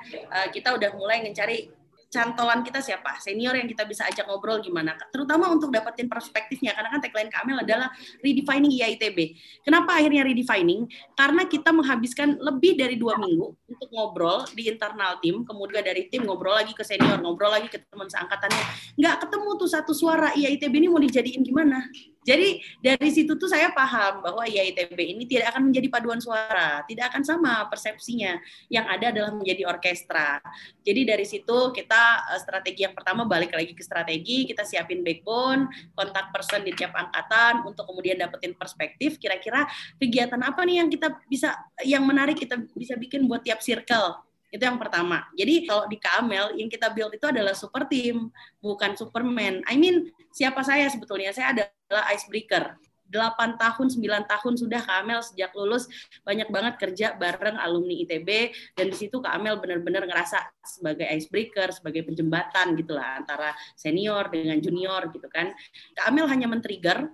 Kita 0.53 0.77
udah 0.77 0.93
mulai 0.93 1.25
mencari 1.25 1.73
cantolan 2.13 2.61
kita 2.61 2.77
siapa, 2.77 3.17
senior 3.17 3.57
yang 3.57 3.65
kita 3.65 3.89
bisa 3.89 4.05
ajak 4.05 4.29
ngobrol 4.29 4.61
gimana, 4.61 4.93
terutama 5.09 5.49
untuk 5.49 5.73
dapetin 5.73 6.05
perspektifnya, 6.05 6.77
karena 6.77 6.93
kan 6.93 7.01
tagline 7.01 7.31
Kamel 7.33 7.57
adalah 7.65 7.89
redefining 8.21 8.69
IITB. 8.69 9.33
Kenapa 9.65 9.97
akhirnya 9.97 10.21
redefining? 10.21 10.85
Karena 11.17 11.49
kita 11.49 11.73
menghabiskan 11.73 12.37
lebih 12.37 12.77
dari 12.77 13.01
dua 13.01 13.17
minggu 13.17 13.57
untuk 13.65 13.89
ngobrol 13.89 14.45
di 14.53 14.69
internal 14.69 15.17
tim, 15.17 15.41
kemudian 15.41 15.81
dari 15.81 16.05
tim 16.13 16.29
ngobrol 16.29 16.53
lagi 16.53 16.77
ke 16.77 16.85
senior, 16.85 17.17
ngobrol 17.17 17.49
lagi 17.49 17.65
ke 17.65 17.81
teman 17.89 18.05
seangkatannya, 18.05 18.63
nggak 19.01 19.15
ketemu 19.25 19.49
tuh 19.57 19.69
satu 19.73 19.91
suara 19.97 20.29
IITB 20.37 20.73
ini 20.77 20.87
mau 20.93 21.01
dijadiin 21.01 21.41
gimana? 21.41 21.81
Jadi 22.23 22.63
dari 22.79 23.11
situ 23.11 23.35
tuh 23.35 23.51
saya 23.51 23.75
paham 23.75 24.23
bahwa 24.23 24.47
IITB 24.47 24.95
ini 24.95 25.27
tidak 25.27 25.51
akan 25.53 25.69
menjadi 25.69 25.87
paduan 25.91 26.23
suara, 26.23 26.79
tidak 26.87 27.11
akan 27.11 27.23
sama 27.27 27.67
persepsinya. 27.67 28.39
Yang 28.71 28.85
ada 28.87 29.05
adalah 29.11 29.31
menjadi 29.35 29.67
orkestra. 29.67 30.39
Jadi 30.87 31.03
dari 31.03 31.27
situ 31.27 31.75
kita 31.75 32.02
eh, 32.31 32.39
strategi 32.39 32.85
yang 32.85 32.95
pertama 32.95 33.25
balik 33.25 33.51
lagi 33.55 33.73
ke 33.73 33.83
strategi, 33.83 34.45
kita 34.47 34.63
siapin 34.63 35.01
backbone, 35.01 35.67
kontak 35.95 36.29
person 36.31 36.61
di 36.61 36.71
tiap 36.75 36.93
angkatan 36.93 37.65
untuk 37.67 37.87
kemudian 37.89 38.19
dapetin 38.19 38.53
perspektif 38.55 39.17
kira-kira 39.17 39.65
kegiatan 39.97 40.39
apa 40.39 40.61
nih 40.63 40.83
yang 40.83 40.89
kita 40.91 41.07
bisa 41.27 41.55
yang 41.83 42.03
menarik 42.03 42.37
kita 42.37 42.59
bisa 42.75 42.95
bikin 42.99 43.25
buat 43.25 43.41
tiap 43.41 43.59
circle 43.63 44.21
itu 44.53 44.61
yang 44.61 44.77
pertama. 44.77 45.25
Jadi 45.33 45.65
kalau 45.65 45.89
di 45.89 45.97
KML 45.97 46.53
yang 46.61 46.69
kita 46.69 46.93
build 46.93 47.17
itu 47.17 47.25
adalah 47.25 47.57
super 47.57 47.89
team, 47.89 48.29
bukan 48.61 48.93
Superman. 48.93 49.65
I 49.65 49.81
mean, 49.81 50.13
siapa 50.29 50.61
saya 50.61 50.85
sebetulnya? 50.93 51.33
Saya 51.33 51.57
adalah 51.57 52.05
icebreaker. 52.13 52.77
8 53.13 53.61
tahun, 53.61 53.87
9 53.93 54.25
tahun 54.25 54.53
sudah 54.57 54.81
KML 54.81 55.21
sejak 55.21 55.53
lulus 55.53 55.85
banyak 56.25 56.49
banget 56.49 56.73
kerja 56.81 57.07
bareng 57.13 57.61
alumni 57.61 57.93
ITB 58.01 58.29
dan 58.73 58.89
di 58.89 58.97
situ 58.97 59.21
KML 59.21 59.61
benar-benar 59.61 60.09
ngerasa 60.09 60.41
sebagai 60.65 61.05
icebreaker, 61.05 61.69
sebagai 61.69 62.01
penjembatan 62.09 62.73
gitu 62.73 62.97
lah 62.97 63.21
antara 63.21 63.53
senior 63.77 64.33
dengan 64.33 64.57
junior 64.57 65.13
gitu 65.13 65.29
kan. 65.29 65.53
KML 65.93 66.25
hanya 66.25 66.49
men-trigger 66.49 67.05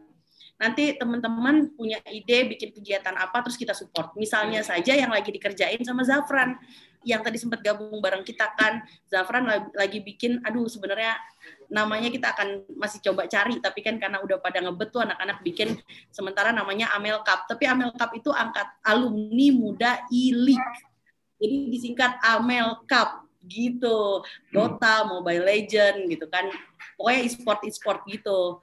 nanti 0.60 0.92
teman-teman 1.00 1.72
punya 1.72 2.04
ide 2.12 2.52
bikin 2.52 2.76
kegiatan 2.76 3.16
apa 3.16 3.40
terus 3.48 3.56
kita 3.56 3.72
support. 3.72 4.12
Misalnya 4.20 4.60
saja 4.60 4.92
yang 4.92 5.08
lagi 5.08 5.32
dikerjain 5.32 5.80
sama 5.88 6.04
Zafran 6.04 6.60
yang 7.08 7.24
tadi 7.24 7.40
sempat 7.40 7.64
gabung 7.64 8.04
bareng 8.04 8.28
kita 8.28 8.52
kan 8.60 8.84
Zafran 9.08 9.48
lagi 9.72 10.04
bikin 10.04 10.44
aduh 10.44 10.68
sebenarnya 10.68 11.16
namanya 11.70 12.10
kita 12.10 12.34
akan 12.34 12.66
masih 12.76 13.00
coba 13.06 13.30
cari 13.30 13.62
tapi 13.62 13.86
kan 13.86 14.02
karena 14.02 14.20
udah 14.26 14.42
pada 14.42 14.60
ngebet 14.60 14.90
tuh 14.90 15.06
anak-anak 15.06 15.46
bikin 15.46 15.78
sementara 16.10 16.50
namanya 16.50 16.90
Amel 16.98 17.22
Cup. 17.22 17.46
Tapi 17.46 17.70
Amel 17.70 17.94
Cup 17.94 18.12
itu 18.18 18.34
angkat 18.34 18.68
alumni 18.84 19.48
muda 19.54 20.02
e-league 20.10 20.90
jadi 21.40 21.56
disingkat 21.72 22.20
Amel 22.20 22.84
Cup 22.84 23.26
gitu. 23.48 24.22
Dota 24.52 25.08
Mobile 25.08 25.48
Legend 25.48 26.12
gitu 26.12 26.28
kan. 26.28 26.52
Pokoknya 27.00 27.22
e-sport 27.24 27.60
e-sport 27.64 28.00
gitu. 28.12 28.60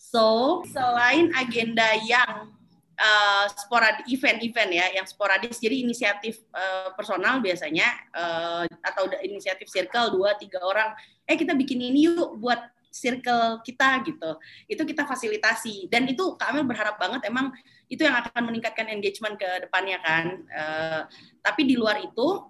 So 0.00 0.62
selain 0.72 1.34
agenda 1.36 1.84
yang 2.08 2.56
uh, 2.96 3.46
sporad 3.52 4.02
event-event 4.08 4.70
ya 4.72 4.86
yang 4.96 5.06
sporadis. 5.06 5.60
Jadi 5.60 5.84
inisiatif 5.84 6.40
uh, 6.52 6.92
personal 6.96 7.38
biasanya 7.44 7.86
uh, 8.12 8.64
atau 8.82 9.08
inisiatif 9.22 9.68
circle 9.68 10.16
dua 10.16 10.34
tiga 10.36 10.60
orang 10.64 10.96
eh 11.28 11.36
kita 11.36 11.52
bikin 11.52 11.80
ini 11.80 12.10
yuk 12.10 12.40
buat 12.40 12.60
circle 12.88 13.60
kita 13.60 14.00
gitu. 14.08 14.30
Itu 14.64 14.82
kita 14.88 15.04
fasilitasi. 15.04 15.92
Dan 15.92 16.08
itu 16.08 16.34
kami 16.40 16.64
berharap 16.64 16.96
banget 16.96 17.28
emang 17.28 17.52
itu 17.92 18.02
yang 18.02 18.16
akan 18.24 18.48
meningkatkan 18.48 18.88
engagement 18.88 19.36
ke 19.36 19.48
depannya 19.68 20.00
kan. 20.00 20.26
Uh, 20.48 21.00
tapi 21.44 21.68
di 21.68 21.76
luar 21.76 22.00
itu 22.00 22.48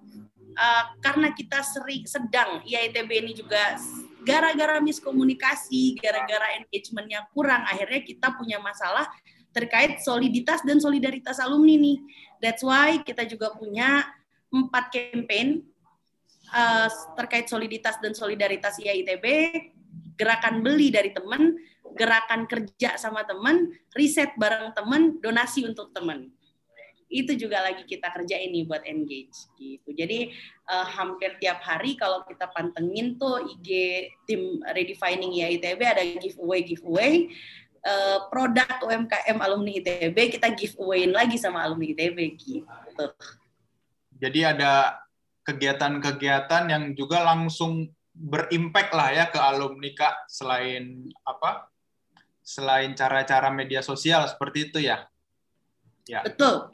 uh, 0.57 0.85
karena 1.03 1.35
kita 1.35 1.61
sering 1.67 2.07
sedang 2.07 2.63
IITB 2.63 3.11
ini 3.11 3.33
juga 3.35 3.75
gara-gara 4.27 4.83
miskomunikasi 4.83 6.03
gara-gara 6.03 6.59
engagementnya 6.59 7.31
kurang 7.31 7.63
akhirnya 7.63 8.03
kita 8.03 8.35
punya 8.35 8.59
masalah 8.59 9.07
terkait 9.57 10.05
soliditas 10.05 10.61
dan 10.61 10.77
solidaritas 10.77 11.41
alumni 11.41 11.81
nih. 11.81 11.99
That's 12.45 12.61
why 12.61 13.01
kita 13.01 13.25
juga 13.25 13.57
punya 13.57 14.05
empat 14.53 14.93
campaign 14.93 15.65
uh, 16.53 16.93
terkait 17.17 17.49
soliditas 17.49 17.97
dan 18.05 18.13
solidaritas 18.13 18.77
IAITB, 18.77 19.25
gerakan 20.21 20.61
beli 20.61 20.93
dari 20.93 21.17
teman, 21.17 21.57
gerakan 21.97 22.45
kerja 22.45 23.01
sama 23.01 23.25
teman, 23.25 23.73
riset 23.97 24.37
bareng 24.37 24.77
teman, 24.77 25.17
donasi 25.25 25.65
untuk 25.65 25.97
teman. 25.97 26.29
Itu 27.07 27.39
juga 27.39 27.63
lagi 27.63 27.87
kita 27.87 28.13
kerja 28.13 28.37
ini 28.37 28.67
buat 28.67 28.83
engage 28.85 29.49
gitu. 29.57 29.95
Jadi 29.95 30.37
uh, 30.69 30.85
hampir 30.85 31.39
tiap 31.41 31.63
hari 31.63 31.97
kalau 31.97 32.27
kita 32.27 32.51
pantengin 32.51 33.17
tuh 33.17 33.47
IG 33.57 33.69
tim 34.29 34.61
redefining 34.75 35.33
IAITB 35.33 35.81
ada 35.81 36.03
giveaway 36.19 36.61
giveaway 36.67 37.31
uh, 37.87 38.19
produk 38.27 38.67
UMKM 38.83 39.39
alumni 39.39 39.79
ITB 39.79 40.17
kita 40.35 40.51
giveaway 40.53 41.07
lagi 41.07 41.39
sama 41.39 41.63
alumni 41.63 41.95
ITB 41.95 42.19
gitu. 42.35 43.07
Jadi 44.19 44.41
ada 44.43 44.99
kegiatan-kegiatan 45.47 46.67
yang 46.67 46.85
juga 46.99 47.23
langsung 47.23 47.87
berimpact 48.11 48.91
lah 48.97 49.11
ya 49.15 49.25
ke 49.31 49.39
alumni 49.39 49.91
kak 49.95 50.27
selain 50.27 51.07
apa? 51.23 51.71
Selain 52.43 52.91
cara-cara 52.99 53.51
media 53.55 53.83
sosial 53.83 54.27
seperti 54.27 54.71
itu 54.71 54.79
ya. 54.83 55.07
Ya. 56.07 56.23
Betul. 56.23 56.71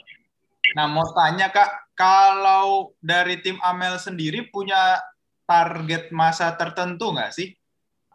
Nah, 0.77 0.87
mau 0.89 1.05
tanya 1.13 1.53
Kak, 1.53 1.97
kalau 1.97 2.97
dari 3.01 3.41
tim 3.41 3.61
Amel 3.61 3.97
sendiri 4.01 4.49
punya 4.49 5.01
target 5.45 6.09
masa 6.13 6.53
tertentu 6.57 7.13
nggak 7.13 7.33
sih? 7.33 7.53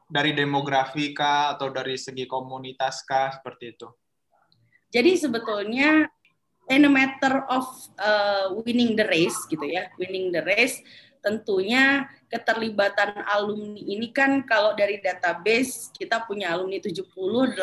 Dari 0.07 0.31
demografi 0.31 1.11
kah 1.11 1.53
atau 1.55 1.67
dari 1.67 1.99
segi 1.99 2.23
komunitas 2.23 3.03
kah 3.03 3.35
seperti 3.35 3.75
itu? 3.75 3.87
Jadi 4.87 5.19
sebetulnya 5.19 6.07
in 6.71 6.87
a 6.87 6.91
matter 6.91 7.43
of 7.51 7.67
uh, 7.99 8.55
winning 8.63 8.95
the 8.95 9.03
race 9.07 9.37
gitu 9.51 9.67
ya, 9.67 9.91
winning 9.99 10.31
the 10.31 10.43
race 10.47 10.79
tentunya 11.27 12.07
keterlibatan 12.31 13.19
alumni 13.27 13.83
ini 13.83 14.15
kan 14.15 14.47
kalau 14.47 14.71
dari 14.71 15.03
database 15.03 15.91
kita 15.91 16.23
punya 16.23 16.55
alumni 16.55 16.79
70, 16.79 17.03
80 17.11 17.59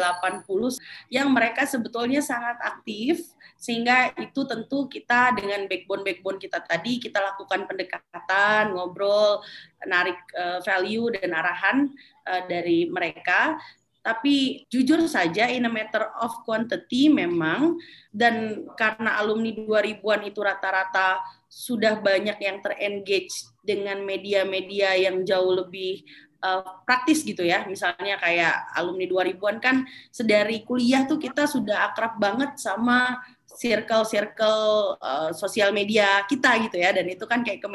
yang 1.09 1.33
mereka 1.33 1.65
sebetulnya 1.65 2.21
sangat 2.21 2.61
aktif 2.61 3.25
sehingga 3.65 4.13
itu 4.21 4.45
tentu 4.45 4.85
kita 4.93 5.33
dengan 5.33 5.65
backbone-backbone 5.65 6.37
kita 6.37 6.61
tadi 6.61 7.01
kita 7.01 7.25
lakukan 7.25 7.65
pendekatan, 7.65 8.77
ngobrol, 8.77 9.41
narik 9.89 10.21
uh, 10.37 10.61
value 10.61 11.09
dan 11.17 11.33
arahan 11.33 11.89
uh, 12.29 12.45
dari 12.45 12.93
mereka 12.93 13.57
tapi 14.05 14.69
jujur 14.69 15.01
saja 15.09 15.49
in 15.49 15.65
a 15.65 15.73
matter 15.73 16.05
of 16.21 16.45
quantity 16.45 17.09
memang 17.09 17.81
dan 18.13 18.69
karena 18.77 19.17
alumni 19.17 19.49
2000-an 19.49 20.29
itu 20.29 20.45
rata-rata 20.45 21.25
sudah 21.49 22.05
banyak 22.05 22.37
yang 22.37 22.61
terengage 22.61 23.49
dengan 23.65 24.05
media-media 24.05 24.93
yang 25.09 25.25
jauh 25.25 25.57
lebih 25.57 26.05
uh, 26.45 26.85
praktis 26.85 27.25
gitu 27.25 27.41
ya. 27.41 27.65
Misalnya 27.65 28.21
kayak 28.21 28.77
alumni 28.77 29.09
2000-an 29.09 29.57
kan 29.65 29.77
sedari 30.13 30.61
kuliah 30.69 31.09
tuh 31.09 31.17
kita 31.17 31.49
sudah 31.49 31.89
akrab 31.89 32.21
banget 32.21 32.61
sama 32.61 33.25
circle-circle 33.55 34.99
uh, 34.99 35.31
sosial 35.31 35.71
media 35.71 36.27
kita 36.27 36.59
gitu 36.67 36.77
ya 36.79 36.91
dan 36.91 37.07
itu 37.07 37.25
kan 37.25 37.41
kayak 37.47 37.63
ke 37.63 37.69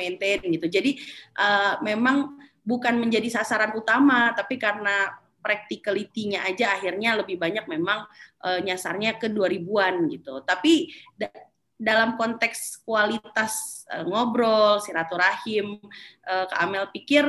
gitu. 0.51 0.67
Jadi 0.67 0.99
uh, 1.39 1.79
memang 1.81 2.37
bukan 2.61 2.99
menjadi 2.99 3.41
sasaran 3.41 3.73
utama 3.73 4.35
tapi 4.35 4.59
karena 4.59 5.09
practicality-nya 5.39 6.43
aja 6.45 6.75
akhirnya 6.75 7.15
lebih 7.15 7.39
banyak 7.39 7.65
memang 7.65 8.03
uh, 8.43 8.59
nyasarnya 8.59 9.17
ke 9.17 9.31
2000-an 9.31 9.95
gitu. 10.11 10.43
Tapi 10.43 10.91
da 11.15 11.31
dalam 11.79 12.19
konteks 12.19 12.83
kualitas 12.83 13.87
uh, 13.87 14.03
ngobrol, 14.03 14.83
silaturahim, 14.83 15.79
uh, 16.27 16.43
Kak 16.51 16.59
Amel 16.59 16.91
pikir 16.91 17.23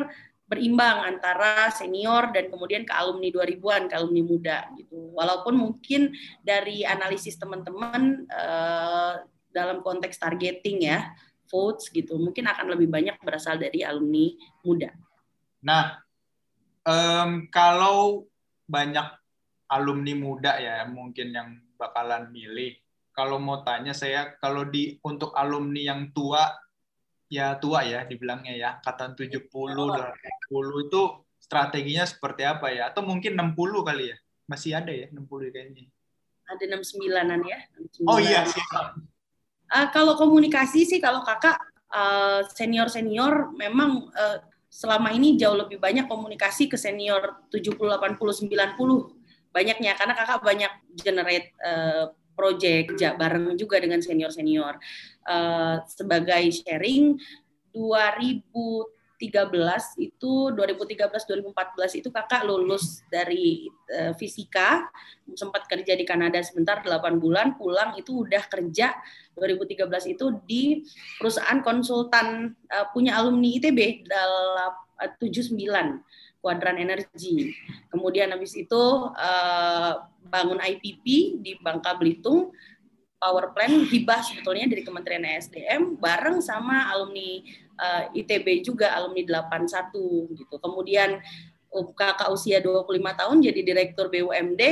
berimbang 0.50 1.07
antara 1.07 1.71
senior 1.71 2.35
dan 2.35 2.50
kemudian 2.50 2.83
ke 2.83 2.90
alumni 2.90 3.30
2000-an, 3.30 3.87
ke 3.87 3.95
alumni 3.95 4.23
muda 4.26 4.59
gitu. 4.75 5.14
Walaupun 5.14 5.54
mungkin 5.54 6.11
dari 6.42 6.83
analisis 6.83 7.38
teman-teman 7.38 8.26
uh, 8.26 9.23
dalam 9.54 9.78
konteks 9.87 10.19
targeting 10.19 10.90
ya, 10.90 11.07
votes 11.47 11.87
gitu, 11.95 12.19
mungkin 12.19 12.50
akan 12.50 12.75
lebih 12.75 12.90
banyak 12.90 13.14
berasal 13.23 13.62
dari 13.62 13.87
alumni 13.87 14.26
muda. 14.66 14.90
Nah, 15.62 16.02
um, 16.83 17.47
kalau 17.47 18.26
banyak 18.66 19.07
alumni 19.71 20.14
muda 20.19 20.59
ya 20.59 20.83
mungkin 20.90 21.30
yang 21.30 21.49
bakalan 21.78 22.26
milih. 22.35 22.75
Kalau 23.14 23.38
mau 23.38 23.62
tanya 23.62 23.95
saya, 23.95 24.35
kalau 24.42 24.66
di 24.66 24.99
untuk 25.07 25.30
alumni 25.38 25.95
yang 25.95 26.11
tua 26.11 26.42
ya 27.30 27.54
tua 27.56 27.87
ya 27.87 28.02
dibilangnya 28.04 28.54
ya. 28.58 28.68
Angkatan 28.82 29.14
70 29.14 29.46
80 29.46 30.87
itu 30.90 31.02
strateginya 31.38 32.04
seperti 32.04 32.42
apa 32.44 32.68
ya? 32.75 32.90
Atau 32.90 33.06
mungkin 33.06 33.38
60 33.38 33.87
kali 33.87 34.12
ya? 34.12 34.16
Masih 34.50 34.75
ada 34.75 34.90
ya 34.90 35.06
60 35.08 35.54
kayaknya. 35.54 35.87
Ada 36.50 36.64
69-an 36.66 37.40
ya? 37.46 37.58
69. 37.78 38.10
oh 38.10 38.18
iya 38.18 38.42
uh, 39.70 39.87
kalau 39.94 40.18
komunikasi 40.18 40.82
sih 40.82 40.99
kalau 40.99 41.22
kakak 41.22 41.62
uh, 41.94 42.42
eh, 42.42 42.50
senior 42.50 42.90
senior 42.90 43.54
memang 43.54 44.10
uh, 44.10 44.38
selama 44.70 45.10
ini 45.14 45.34
jauh 45.38 45.54
lebih 45.54 45.78
banyak 45.78 46.06
komunikasi 46.06 46.70
ke 46.70 46.78
senior 46.78 47.46
70 47.50 47.78
80 47.78 48.18
90 48.18 49.54
banyaknya. 49.54 49.94
Karena 49.99 50.14
kakak 50.14 50.42
banyak 50.42 50.72
generate 50.99 51.54
uh, 51.62 52.10
project 52.40 52.97
bareng 52.97 53.52
juga 53.61 53.76
dengan 53.76 54.00
senior 54.00 54.32
senior 54.32 54.80
uh, 55.28 55.85
sebagai 55.85 56.49
sharing 56.49 57.20
2013 57.76 58.88
itu 60.00 60.32
2013 60.56 60.97
2014 61.12 62.00
itu 62.00 62.09
kakak 62.09 62.49
lulus 62.49 63.04
dari 63.12 63.68
uh, 63.92 64.16
fisika 64.16 64.88
sempat 65.37 65.68
kerja 65.68 65.92
di 65.92 66.09
Kanada 66.09 66.40
sebentar 66.40 66.80
8 66.80 67.20
bulan 67.20 67.61
pulang 67.61 67.92
itu 68.00 68.25
udah 68.25 68.49
kerja. 68.49 68.97
2013 69.38 70.16
itu 70.18 70.26
di 70.44 70.85
perusahaan 71.20 71.61
konsultan 71.61 72.56
uh, 72.73 72.87
punya 72.90 73.20
alumni 73.20 73.56
ITB 73.56 74.09
dalam 74.09 74.73
uh, 74.99 75.11
79 75.16 75.61
kuadran 76.40 76.80
energi. 76.80 77.52
Kemudian 77.92 78.32
habis 78.32 78.56
itu 78.56 78.82
uh, 79.12 79.92
bangun 80.28 80.61
IPP 80.61 81.04
di 81.44 81.52
Bangka 81.61 81.97
Belitung, 82.00 82.52
power 83.20 83.52
plant 83.52 83.85
hibah 83.92 84.25
sebetulnya 84.25 84.64
dari 84.64 84.80
Kementerian 84.80 85.28
ESDM 85.28 86.00
bareng 86.00 86.40
sama 86.40 86.88
alumni 86.88 87.44
uh, 87.76 88.09
eh, 88.09 88.25
ITB 88.25 88.64
juga 88.64 88.97
alumni 88.97 89.44
81 89.44 89.92
gitu. 90.40 90.56
Kemudian 90.56 91.20
uh, 91.76 91.87
kakak 91.92 92.32
usia 92.32 92.64
25 92.64 92.88
tahun 92.97 93.37
jadi 93.44 93.61
direktur 93.61 94.09
BUMD 94.09 94.62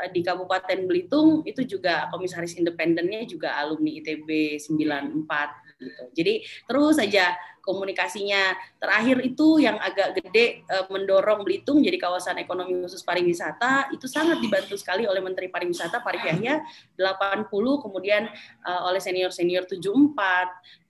uh, 0.00 0.08
di 0.08 0.24
Kabupaten 0.24 0.88
Belitung 0.88 1.44
itu 1.44 1.68
juga 1.68 2.08
komisaris 2.08 2.56
independennya 2.56 3.28
juga 3.28 3.60
alumni 3.60 4.00
ITB 4.00 4.56
94 4.56 5.71
gitu. 5.82 6.02
Jadi 6.14 6.34
terus 6.70 6.94
saja 6.98 7.34
komunikasinya. 7.62 8.58
Terakhir 8.82 9.22
itu 9.22 9.62
yang 9.62 9.78
agak 9.78 10.18
gede 10.18 10.66
e, 10.66 10.76
mendorong 10.90 11.46
Belitung 11.46 11.78
jadi 11.80 11.94
kawasan 11.96 12.42
ekonomi 12.42 12.82
khusus 12.82 13.06
pariwisata 13.06 13.94
itu 13.94 14.10
sangat 14.10 14.42
dibantu 14.42 14.74
sekali 14.74 15.06
oleh 15.06 15.22
Menteri 15.22 15.46
Pariwisata 15.48 16.02
Parik 16.02 16.26
Yahya 16.26 16.60
80 16.98 17.48
kemudian 17.54 18.26
e, 18.66 18.70
oleh 18.90 18.98
senior-senior 18.98 19.64
74 19.70 19.78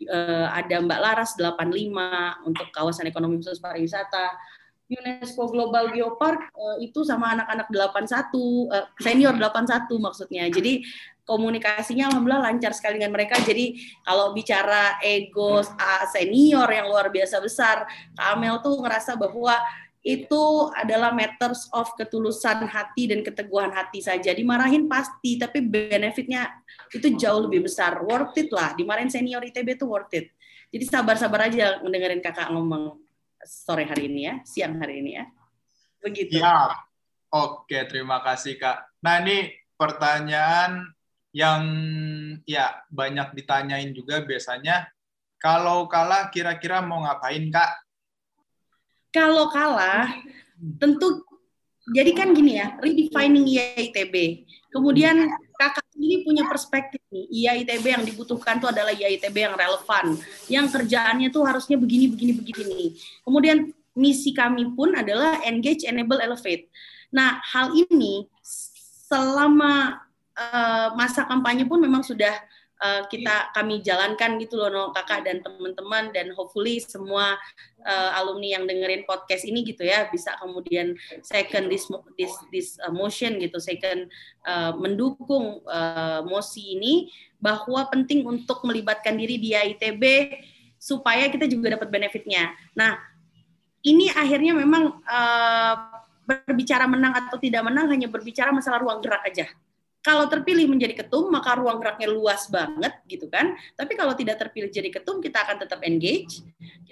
e, 0.08 0.18
ada 0.48 0.76
Mbak 0.80 1.00
Laras 1.04 1.30
85 1.36 2.48
untuk 2.48 2.66
kawasan 2.72 3.06
ekonomi 3.06 3.38
khusus 3.38 3.60
pariwisata. 3.60 4.32
UNESCO 4.92 5.48
Global 5.48 5.88
Geopark 5.88 6.52
itu 6.76 7.00
sama 7.00 7.32
anak-anak 7.32 7.64
81 7.72 8.28
uh, 8.68 8.84
senior 9.00 9.32
81 9.40 9.88
maksudnya. 9.88 10.44
Jadi 10.52 10.84
komunikasinya 11.22 12.10
alhamdulillah 12.10 12.50
lancar 12.50 12.74
sekali 12.74 12.98
dengan 12.98 13.14
mereka. 13.14 13.38
Jadi 13.38 13.78
kalau 14.02 14.34
bicara 14.34 14.98
ego 15.02 15.62
senior 16.10 16.66
yang 16.70 16.90
luar 16.90 17.08
biasa 17.08 17.38
besar, 17.38 17.86
Kamel 18.18 18.58
tuh 18.60 18.78
ngerasa 18.82 19.14
bahwa 19.14 19.54
itu 20.02 20.42
adalah 20.74 21.14
matters 21.14 21.70
of 21.70 21.86
ketulusan 21.94 22.66
hati 22.66 23.06
dan 23.06 23.22
keteguhan 23.22 23.70
hati 23.70 24.02
saja. 24.02 24.34
Dimarahin 24.34 24.90
pasti, 24.90 25.38
tapi 25.38 25.62
benefitnya 25.62 26.50
itu 26.90 27.14
jauh 27.14 27.46
lebih 27.46 27.70
besar. 27.70 28.02
Worth 28.02 28.34
it 28.34 28.50
lah. 28.50 28.74
Dimarahin 28.74 29.14
senior 29.14 29.46
ITB 29.46 29.78
itu 29.78 29.86
worth 29.86 30.10
it. 30.18 30.34
Jadi 30.74 30.84
sabar-sabar 30.90 31.46
aja 31.46 31.78
mendengarin 31.86 32.18
kakak 32.18 32.50
ngomong 32.50 32.98
sore 33.46 33.86
hari 33.86 34.10
ini 34.10 34.26
ya, 34.26 34.34
siang 34.42 34.82
hari 34.82 34.98
ini 35.06 35.10
ya. 35.22 35.24
Begitu. 36.02 36.42
Ya. 36.42 36.74
Oke, 37.32 37.86
terima 37.88 38.20
kasih 38.20 38.58
Kak. 38.58 39.00
Nah 39.00 39.22
ini 39.24 39.54
pertanyaan 39.78 40.84
yang 41.32 41.64
ya 42.44 42.84
banyak 42.92 43.32
ditanyain 43.32 43.90
juga 43.96 44.20
biasanya 44.20 44.88
kalau 45.40 45.88
kalah 45.88 46.28
kira-kira 46.28 46.84
mau 46.84 47.02
ngapain 47.02 47.48
kak? 47.50 47.82
Kalau 49.10 49.48
kalah 49.50 50.12
tentu 50.78 51.24
jadi 51.90 52.14
kan 52.14 52.30
gini 52.30 52.62
ya 52.62 52.78
redefining 52.78 53.48
IITB. 53.48 54.46
Kemudian 54.70 55.28
kakak 55.58 55.84
ini 55.98 56.22
punya 56.22 56.46
perspektif 56.46 57.02
nih 57.10 57.26
IITB 57.28 57.84
yang 57.90 58.04
dibutuhkan 58.06 58.62
itu 58.62 58.70
adalah 58.70 58.94
IITB 58.94 59.36
yang 59.36 59.54
relevan, 59.58 60.06
yang 60.46 60.66
kerjaannya 60.70 61.28
tuh 61.34 61.42
harusnya 61.42 61.74
begini 61.74 62.06
begini 62.06 62.32
begini 62.38 62.62
nih. 62.70 62.90
Kemudian 63.26 63.58
misi 63.98 64.30
kami 64.32 64.72
pun 64.72 64.94
adalah 64.94 65.42
engage, 65.42 65.84
enable, 65.84 66.22
elevate. 66.22 66.70
Nah 67.10 67.42
hal 67.42 67.74
ini 67.74 68.30
selama 68.46 70.00
uh, 70.36 70.94
masa 70.96 71.24
kampanye 71.28 71.64
pun 71.68 71.80
memang 71.80 72.00
sudah 72.04 72.32
uh, 72.82 73.02
kita 73.06 73.54
kami 73.54 73.78
jalankan 73.80 74.36
gitu 74.42 74.58
loh 74.58 74.68
no, 74.68 74.82
kakak 74.90 75.24
dan 75.24 75.38
teman-teman. 75.40 76.10
Dan 76.10 76.34
hopefully 76.34 76.82
semua 76.82 77.38
uh, 77.86 78.10
alumni 78.18 78.58
yang 78.58 78.64
dengerin 78.66 79.06
podcast 79.06 79.46
ini 79.46 79.62
gitu 79.62 79.86
ya 79.86 80.10
bisa 80.10 80.34
kemudian 80.42 80.98
second 81.22 81.70
this 81.70 81.86
this 82.18 82.34
this 82.50 82.68
motion 82.90 83.38
gitu 83.38 83.62
second 83.62 84.10
uh, 84.44 84.74
mendukung 84.74 85.62
uh, 85.70 86.20
mosi 86.26 86.76
ini 86.76 87.08
bahwa 87.42 87.86
penting 87.90 88.26
untuk 88.26 88.62
melibatkan 88.66 89.18
diri 89.18 89.38
di 89.38 89.54
ITB 89.54 90.02
supaya 90.78 91.30
kita 91.30 91.46
juga 91.46 91.78
dapat 91.78 91.88
benefitnya. 91.90 92.50
Nah 92.74 92.98
ini 93.82 94.10
akhirnya 94.10 94.54
memang 94.54 95.02
uh, 95.06 95.74
berbicara 96.22 96.86
menang 96.86 97.18
atau 97.18 97.34
tidak 97.38 97.66
menang 97.66 97.90
hanya 97.90 98.06
berbicara 98.06 98.54
masalah 98.54 98.78
ruang 98.78 99.02
gerak 99.02 99.26
aja 99.26 99.46
kalau 100.02 100.26
terpilih 100.26 100.66
menjadi 100.66 101.06
ketum 101.06 101.30
maka 101.30 101.54
ruang 101.54 101.78
geraknya 101.78 102.10
luas 102.10 102.50
banget 102.50 102.92
gitu 103.06 103.30
kan. 103.30 103.54
Tapi 103.78 103.94
kalau 103.94 104.12
tidak 104.18 104.42
terpilih 104.42 104.68
jadi 104.68 104.90
ketum 104.90 105.22
kita 105.22 105.46
akan 105.46 105.62
tetap 105.62 105.80
engage 105.86 106.42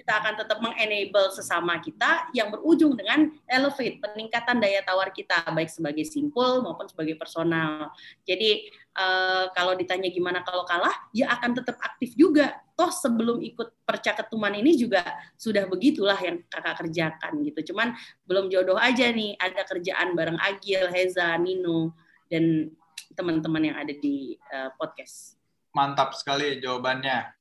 kita 0.01 0.17
akan 0.17 0.33
tetap 0.33 0.57
mengenable 0.65 1.29
sesama 1.29 1.77
kita 1.77 2.25
yang 2.33 2.49
berujung 2.49 2.97
dengan 2.97 3.29
elevate 3.45 4.01
peningkatan 4.01 4.57
daya 4.57 4.81
tawar 4.81 5.13
kita 5.13 5.45
baik 5.53 5.69
sebagai 5.69 6.01
simpul 6.09 6.65
maupun 6.65 6.89
sebagai 6.89 7.21
personal. 7.21 7.93
Jadi 8.25 8.65
uh, 8.97 9.53
kalau 9.53 9.77
ditanya 9.77 10.09
gimana 10.09 10.41
kalau 10.41 10.65
kalah 10.65 10.91
ya 11.13 11.29
akan 11.37 11.53
tetap 11.53 11.77
aktif 11.85 12.17
juga. 12.17 12.57
Toh 12.73 12.89
sebelum 12.89 13.45
ikut 13.45 13.85
perca 13.85 14.17
ketuman 14.17 14.57
ini 14.57 14.73
juga 14.73 15.05
sudah 15.37 15.69
begitulah 15.69 16.17
yang 16.17 16.41
kakak 16.49 16.81
kerjakan 16.81 17.45
gitu. 17.45 17.69
Cuman 17.69 17.93
belum 18.25 18.49
jodoh 18.49 18.81
aja 18.81 19.05
nih 19.13 19.37
ada 19.37 19.61
kerjaan 19.69 20.17
bareng 20.17 20.41
Agil 20.41 20.89
Heza 20.89 21.37
Nino 21.37 21.93
dan 22.25 22.73
teman-teman 23.15 23.71
yang 23.71 23.77
ada 23.77 23.93
di 23.95 24.35
uh, 24.51 24.71
podcast. 24.75 25.39
Mantap 25.71 26.13
sekali 26.17 26.59
jawabannya. 26.59 27.31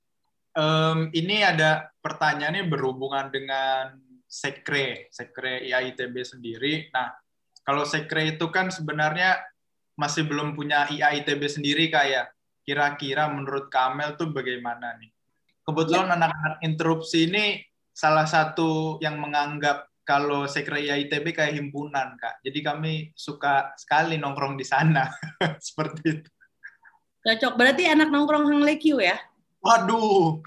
Um, 0.55 1.11
ini 1.15 1.43
ada 1.47 1.91
pertanyaannya 2.03 2.67
berhubungan 2.67 3.31
dengan 3.31 3.99
sekre, 4.31 5.11
sekre 5.11 5.67
IAITB 5.67 6.15
sendiri. 6.23 6.91
Nah, 6.95 7.11
kalau 7.67 7.83
sekre 7.83 8.39
itu 8.39 8.47
kan 8.55 8.71
sebenarnya 8.71 9.43
masih 9.99 10.25
belum 10.31 10.55
punya 10.55 10.87
IAITB 10.87 11.43
sendiri 11.51 11.91
kayak 11.91 12.31
kira-kira 12.63 13.27
menurut 13.27 13.67
Kamel 13.67 14.15
tuh 14.15 14.31
bagaimana 14.31 14.95
nih? 15.03 15.11
Kebetulan 15.67 16.09
ya. 16.09 16.15
anak-anak 16.17 16.55
interupsi 16.63 17.27
ini 17.27 17.61
salah 17.91 18.25
satu 18.25 19.03
yang 19.03 19.19
menganggap 19.19 19.90
kalau 20.11 20.51
Sekre 20.51 20.83
ITB 20.83 21.31
kayak 21.31 21.55
himpunan, 21.55 22.19
Kak. 22.19 22.43
Jadi 22.43 22.59
kami 22.67 22.93
suka 23.15 23.71
sekali 23.79 24.19
nongkrong 24.19 24.59
di 24.59 24.67
sana. 24.67 25.07
Seperti 25.71 26.03
itu. 26.19 26.31
Cocok. 27.23 27.55
Berarti 27.55 27.87
anak 27.87 28.11
nongkrong 28.11 28.51
Hang 28.51 28.67
Lekyu 28.67 28.99
ya? 28.99 29.15
Waduh. 29.63 30.43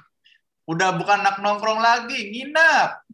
Udah 0.67 0.91
bukan 0.99 1.23
anak 1.23 1.39
nongkrong 1.39 1.80
lagi, 1.80 2.36
nginap. 2.36 3.08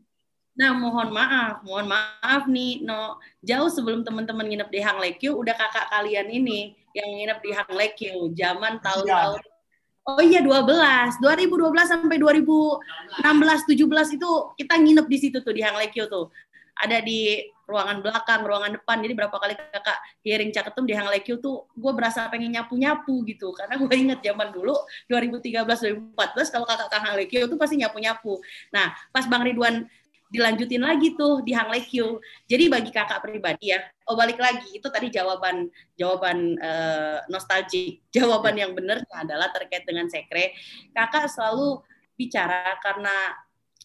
Nah, 0.58 0.74
mohon 0.74 1.14
maaf, 1.14 1.64
mohon 1.64 1.88
maaf 1.88 2.44
nih, 2.50 2.84
no 2.84 3.16
jauh 3.40 3.72
sebelum 3.72 4.04
teman-teman 4.04 4.44
nginep 4.44 4.70
di 4.74 4.80
Hang 4.84 5.00
Lekyu, 5.00 5.32
udah 5.38 5.56
kakak 5.56 5.88
kalian 5.88 6.28
ini 6.28 6.76
yang 6.92 7.08
nginep 7.16 7.40
di 7.40 7.52
Hang 7.56 7.74
Lekyu, 7.78 8.36
zaman 8.36 8.84
tahun-tahun 8.84 9.40
Oh 10.08 10.22
iya 10.24 10.42
12. 10.42 11.22
2012 11.22 11.92
sampai 11.92 12.18
2016 12.18 13.20
17 13.22 14.18
itu 14.18 14.30
kita 14.58 14.74
nginep 14.80 15.06
di 15.06 15.18
situ 15.20 15.38
tuh 15.44 15.54
di 15.54 15.62
Hang 15.62 15.78
Lekyo 15.78 16.08
tuh. 16.10 16.32
Ada 16.80 17.04
di 17.04 17.44
ruangan 17.70 18.02
belakang, 18.02 18.42
ruangan 18.42 18.82
depan. 18.82 18.98
Jadi 19.06 19.14
berapa 19.14 19.36
kali 19.38 19.54
kakak 19.54 20.00
hearing 20.26 20.50
caketum 20.50 20.90
di 20.90 20.98
Hang 20.98 21.12
Lekyo 21.12 21.38
tuh 21.38 21.70
gue 21.78 21.92
berasa 21.94 22.26
pengen 22.32 22.56
nyapu-nyapu 22.58 23.22
gitu. 23.30 23.54
Karena 23.54 23.78
gue 23.78 23.94
inget 23.94 24.20
zaman 24.26 24.50
dulu 24.50 24.74
2013 25.12 26.18
2014 26.18 26.54
kalau 26.54 26.66
kakak 26.66 26.90
ke 26.90 26.98
Hang 26.98 27.16
Lekyo 27.20 27.46
tuh 27.46 27.60
pasti 27.62 27.78
nyapu-nyapu. 27.78 28.42
Nah, 28.74 28.96
pas 29.14 29.30
Bang 29.30 29.46
Ridwan 29.46 29.86
dilanjutin 30.30 30.86
lagi 30.86 31.18
tuh 31.18 31.42
di 31.42 31.58
Hang 31.58 31.74
Lekyo. 31.74 32.22
Jadi 32.46 32.70
bagi 32.70 32.94
kakak 32.94 33.26
pribadi 33.26 33.74
ya, 33.74 33.82
oh 34.06 34.13
balik 34.13 34.38
lagi 34.38 34.78
itu 34.78 34.86
tadi 34.88 35.10
jawaban 35.10 35.68
jawaban 35.98 36.56
uh, 36.62 37.26
nostalgia. 37.28 37.98
Jawaban 38.15 38.58
yang 38.58 38.74
benar 38.74 39.06
adalah 39.13 39.54
terkait 39.54 39.86
dengan 39.86 40.10
sekre. 40.10 40.54
Kakak 40.94 41.30
selalu 41.30 41.82
bicara 42.18 42.78
karena 42.82 43.15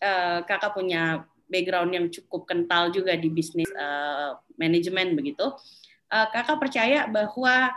uh, 0.00 0.40
kakak 0.44 0.72
punya 0.72 1.28
background 1.48 1.92
yang 1.92 2.07
cukup 2.09 2.48
kental 2.48 2.88
juga 2.88 3.16
di 3.16 3.28
bisnis 3.28 3.68
uh, 3.76 4.37
manajemen 4.57 5.12
begitu. 5.16 5.44
Uh, 6.09 6.26
kakak 6.33 6.61
percaya 6.61 7.04
bahwa 7.09 7.72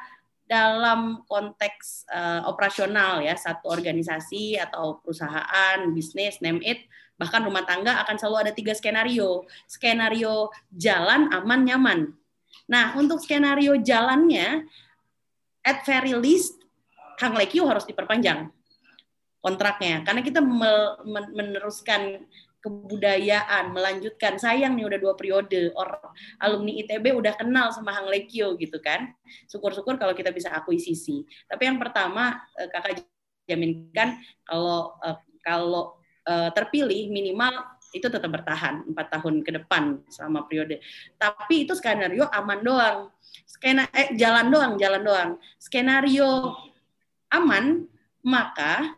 dalam 0.47 1.27
konteks 1.27 2.07
uh, 2.07 2.47
operasional 2.47 3.19
ya 3.19 3.35
satu 3.35 3.67
organisasi 3.67 4.55
atau 4.55 5.03
perusahaan 5.03 5.91
bisnis 5.91 6.39
name 6.39 6.63
it 6.63 6.87
bahkan 7.17 7.41
rumah 7.43 7.65
tangga 7.65 7.99
akan 8.05 8.15
selalu 8.15 8.37
ada 8.47 8.51
tiga 8.53 8.73
skenario. 8.77 9.43
Skenario 9.65 10.53
jalan, 10.69 11.33
aman, 11.33 11.61
nyaman. 11.65 11.99
Nah, 12.69 12.93
untuk 12.95 13.19
skenario 13.19 13.77
jalannya, 13.81 14.65
at 15.65 15.83
very 15.83 16.13
least, 16.15 16.55
Hang 17.17 17.33
Lekyu 17.33 17.65
harus 17.65 17.83
diperpanjang 17.89 18.53
kontraknya. 19.41 20.05
Karena 20.05 20.21
kita 20.21 20.39
meneruskan 21.33 22.21
kebudayaan, 22.61 23.73
melanjutkan. 23.73 24.37
Sayang 24.37 24.77
nih 24.77 24.85
udah 24.85 24.99
dua 25.01 25.13
periode, 25.17 25.73
orang 25.73 26.13
alumni 26.37 26.73
ITB 26.83 27.15
udah 27.15 27.33
kenal 27.39 27.73
sama 27.73 27.95
Hang 27.95 28.11
Lekyo 28.11 28.53
gitu 28.59 28.77
kan. 28.83 29.13
Syukur-syukur 29.49 29.97
kalau 29.97 30.13
kita 30.13 30.29
bisa 30.29 30.53
akuisisi. 30.53 31.25
Tapi 31.49 31.63
yang 31.65 31.81
pertama, 31.81 32.37
eh, 32.59 32.69
kakak 32.69 33.01
jaminkan 33.47 34.19
kalau 34.43 34.99
eh, 35.01 35.17
kalau 35.41 35.96
uh, 36.27 36.49
terpilih 36.51 37.07
minimal 37.07 37.77
itu 37.95 38.11
tetap 38.11 38.27
bertahan 38.27 38.83
empat 38.83 39.07
tahun 39.15 39.41
ke 39.41 39.51
depan 39.63 40.03
selama 40.11 40.43
periode. 40.45 40.83
Tapi 41.15 41.63
itu 41.63 41.73
skenario 41.73 42.27
aman 42.29 42.59
doang. 42.59 42.97
Skena 43.47 43.87
eh, 43.95 44.11
jalan 44.19 44.51
doang, 44.51 44.73
jalan 44.75 45.01
doang. 45.01 45.29
Skenario 45.55 46.53
aman, 47.31 47.87
maka 48.23 48.91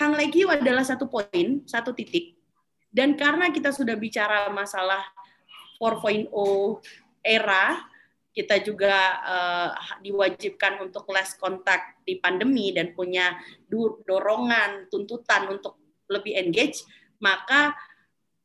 Hang 0.00 0.16
Legio 0.16 0.48
adalah 0.48 0.80
satu 0.80 1.08
poin, 1.08 1.60
satu 1.68 1.92
titik. 1.92 2.36
Dan 2.88 3.20
karena 3.20 3.52
kita 3.52 3.68
sudah 3.68 3.94
bicara 4.00 4.48
masalah 4.48 5.04
4.0 5.76 6.32
era, 7.20 7.84
kita 8.32 8.64
juga 8.64 8.96
uh, 9.20 9.70
diwajibkan 10.00 10.80
untuk 10.80 11.04
less 11.12 11.36
kontak 11.36 12.00
di 12.06 12.16
pandemi 12.16 12.72
dan 12.72 12.96
punya 12.96 13.36
dorongan, 14.08 14.88
tuntutan 14.88 15.52
untuk 15.52 15.79
lebih 16.10 16.34
engage, 16.34 16.82
maka 17.22 17.78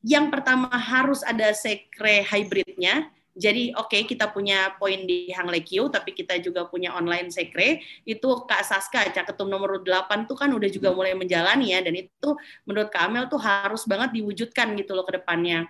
yang 0.05 0.29
pertama 0.29 0.69
harus 0.69 1.25
ada 1.25 1.49
sekre 1.51 2.21
hybridnya. 2.21 3.09
Jadi 3.35 3.75
oke 3.75 3.91
okay, 3.91 4.01
kita 4.07 4.31
punya 4.31 4.71
poin 4.79 5.03
di 5.03 5.27
Hang 5.35 5.51
Lekyo, 5.51 5.91
tapi 5.91 6.15
kita 6.15 6.39
juga 6.39 6.71
punya 6.71 6.95
online 6.95 7.27
sekre. 7.33 7.83
Itu 8.07 8.47
Kak 8.47 8.63
Saska, 8.63 9.11
caketum 9.11 9.51
nomor 9.51 9.83
8 9.83 10.23
tuh 10.23 10.39
kan 10.39 10.47
udah 10.55 10.69
juga 10.71 10.95
mulai 10.95 11.11
menjalani 11.19 11.75
ya, 11.75 11.83
dan 11.83 11.99
itu 11.99 12.29
menurut 12.63 12.87
Kak 12.87 13.11
Amel 13.11 13.27
tuh 13.27 13.41
harus 13.43 13.83
banget 13.83 14.15
diwujudkan 14.15 14.71
gitu 14.79 14.95
loh 14.95 15.03
ke 15.03 15.19
depannya. 15.19 15.67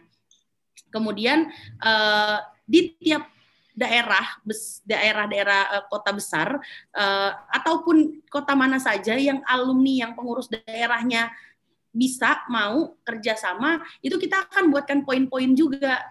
Kemudian 0.94 1.50
uh, 1.82 2.38
di 2.70 2.94
tiap 3.02 3.34
daerah 3.76 4.24
daerah-daerah 4.88 5.62
uh, 5.80 5.84
kota 5.90 6.16
besar 6.16 6.62
uh, 6.96 7.32
ataupun 7.50 8.24
kota 8.32 8.54
mana 8.54 8.78
saja 8.78 9.18
yang 9.20 9.44
alumni 9.44 10.06
yang 10.06 10.12
pengurus 10.14 10.48
daerahnya 10.48 11.34
bisa 11.96 12.44
mau 12.52 13.00
kerjasama 13.08 13.80
itu 14.04 14.20
kita 14.20 14.52
akan 14.52 14.68
buatkan 14.68 15.08
poin-poin 15.08 15.56
juga. 15.56 16.04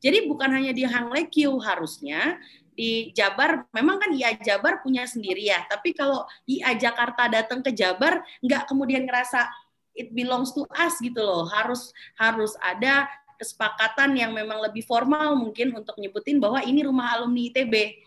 Jadi 0.00 0.28
bukan 0.28 0.52
hanya 0.52 0.72
di 0.76 0.84
Hang 0.84 1.08
Lekyu 1.08 1.56
harusnya 1.60 2.36
di 2.76 3.12
Jabar 3.16 3.68
memang 3.72 4.00
kan 4.00 4.12
IA 4.12 4.36
Jabar 4.40 4.84
punya 4.84 5.08
sendiri 5.08 5.48
ya. 5.48 5.64
Tapi 5.64 5.96
kalau 5.96 6.28
IA 6.44 6.76
Jakarta 6.76 7.28
datang 7.32 7.64
ke 7.64 7.72
Jabar 7.72 8.20
nggak 8.44 8.68
kemudian 8.68 9.08
ngerasa 9.08 9.48
it 9.96 10.12
belongs 10.12 10.52
to 10.52 10.68
us 10.76 11.00
gitu 11.00 11.20
loh. 11.20 11.48
Harus 11.48 11.92
harus 12.20 12.52
ada 12.60 13.08
kesepakatan 13.40 14.12
yang 14.20 14.36
memang 14.36 14.60
lebih 14.60 14.84
formal 14.84 15.32
mungkin 15.32 15.72
untuk 15.72 15.96
nyebutin 15.96 16.36
bahwa 16.36 16.60
ini 16.60 16.84
rumah 16.84 17.16
alumni 17.16 17.48
ITB 17.48 18.04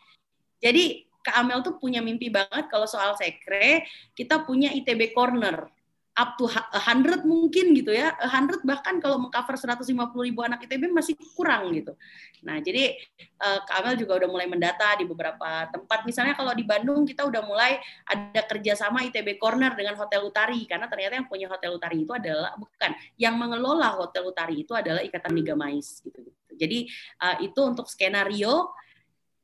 jadi 0.61 1.09
Kak 1.25 1.35
Amel 1.41 1.65
tuh 1.65 1.81
punya 1.81 2.05
mimpi 2.05 2.29
banget 2.29 2.69
kalau 2.69 2.85
soal 2.85 3.17
sekre 3.17 3.81
kita 4.13 4.45
punya 4.45 4.69
ITB 4.69 5.09
Corner 5.17 5.65
up 6.13 6.38
to 6.38 6.45
100 6.45 7.26
mungkin 7.26 7.73
gitu 7.73 7.89
ya. 7.89 8.13
100 8.13 8.62
bahkan 8.62 9.02
kalau 9.02 9.17
mengcover 9.17 9.58
150 9.58 9.89
ribu 10.21 10.45
anak 10.45 10.62
ITB 10.65 10.93
masih 10.93 11.17
kurang 11.34 11.73
gitu. 11.73 11.97
Nah, 12.45 12.62
jadi 12.62 12.93
uh, 13.41 13.65
Kak 13.65 13.82
Amel 13.82 13.95
juga 13.97 14.21
udah 14.21 14.30
mulai 14.30 14.45
mendata 14.45 14.93
di 14.99 15.10
beberapa 15.10 15.65
tempat. 15.73 16.06
Misalnya 16.06 16.38
kalau 16.38 16.54
di 16.54 16.62
Bandung 16.62 17.02
kita 17.08 17.26
udah 17.26 17.41
mulai 17.41 17.82
ada 18.06 18.41
kerjasama 18.45 19.02
ITB 19.10 19.41
Corner 19.41 19.73
dengan 19.73 19.97
Hotel 19.97 20.21
Utari. 20.21 20.69
Karena 20.69 20.86
ternyata 20.86 21.17
yang 21.17 21.26
punya 21.26 21.49
Hotel 21.49 21.73
Utari 21.73 22.06
itu 22.06 22.13
adalah, 22.13 22.54
bukan, 22.60 22.91
yang 23.17 23.34
mengelola 23.34 23.97
Hotel 23.97 24.28
Utari 24.30 24.62
itu 24.62 24.78
adalah 24.78 25.02
Ikatan 25.02 25.34
Liga 25.34 25.58
Mais. 25.58 26.04
Gitu, 26.06 26.19
gitu. 26.21 26.41
Jadi 26.54 26.86
uh, 27.26 27.38
itu 27.41 27.60
untuk 27.65 27.89
skenario 27.89 28.69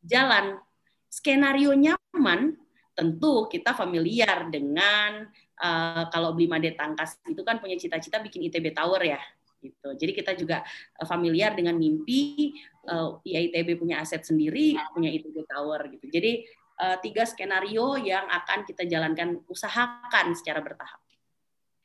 jalan. 0.05 0.61
Skenario 1.09 1.73
nyaman 1.73 2.53
tentu 2.93 3.47
kita 3.47 3.71
familiar 3.71 4.51
dengan 4.51 5.25
uh, 5.59 6.07
kalau 6.09 6.33
beli 6.33 6.47
Made 6.47 6.73
Tangkas 6.73 7.19
itu 7.27 7.43
kan 7.43 7.59
punya 7.59 7.75
cita-cita 7.75 8.23
bikin 8.23 8.47
ITB 8.47 8.71
Tower 8.73 9.03
ya 9.03 9.19
gitu. 9.59 9.89
Jadi 9.95 10.11
kita 10.15 10.31
juga 10.39 10.63
uh, 10.99 11.07
familiar 11.07 11.51
dengan 11.53 11.75
mimpi 11.75 12.55
uh, 12.87 13.19
ITB 13.23 13.75
punya 13.75 13.99
aset 13.99 14.23
sendiri, 14.23 14.79
punya 14.95 15.11
ITB 15.11 15.43
Tower 15.45 15.85
gitu. 15.91 16.07
Jadi 16.07 16.47
uh, 16.79 16.97
tiga 17.03 17.27
skenario 17.27 17.99
yang 17.99 18.25
akan 18.27 18.63
kita 18.63 18.87
jalankan 18.87 19.43
usahakan 19.51 20.33
secara 20.33 20.63
bertahap. 20.63 20.99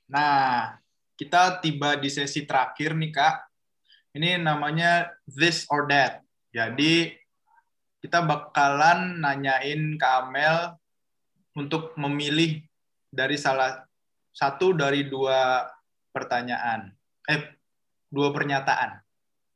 Nah, 0.06 0.78
kita 1.18 1.58
tiba 1.58 1.98
di 1.98 2.10
sesi 2.10 2.46
terakhir 2.46 2.94
nih 2.94 3.10
Kak. 3.10 3.36
Ini 4.14 4.38
namanya 4.38 5.10
this 5.26 5.66
or 5.66 5.90
that. 5.90 6.22
Jadi 6.54 7.10
kita 7.98 8.22
bakalan 8.22 9.18
nanyain 9.18 9.98
Kak 9.98 10.30
Amel 10.30 10.78
untuk 11.58 11.94
memilih 11.98 12.62
dari 13.14 13.38
salah 13.38 13.86
satu 14.34 14.74
dari 14.74 15.06
dua 15.06 15.62
pertanyaan, 16.10 16.90
eh 17.30 17.54
dua 18.10 18.34
pernyataan, 18.34 18.98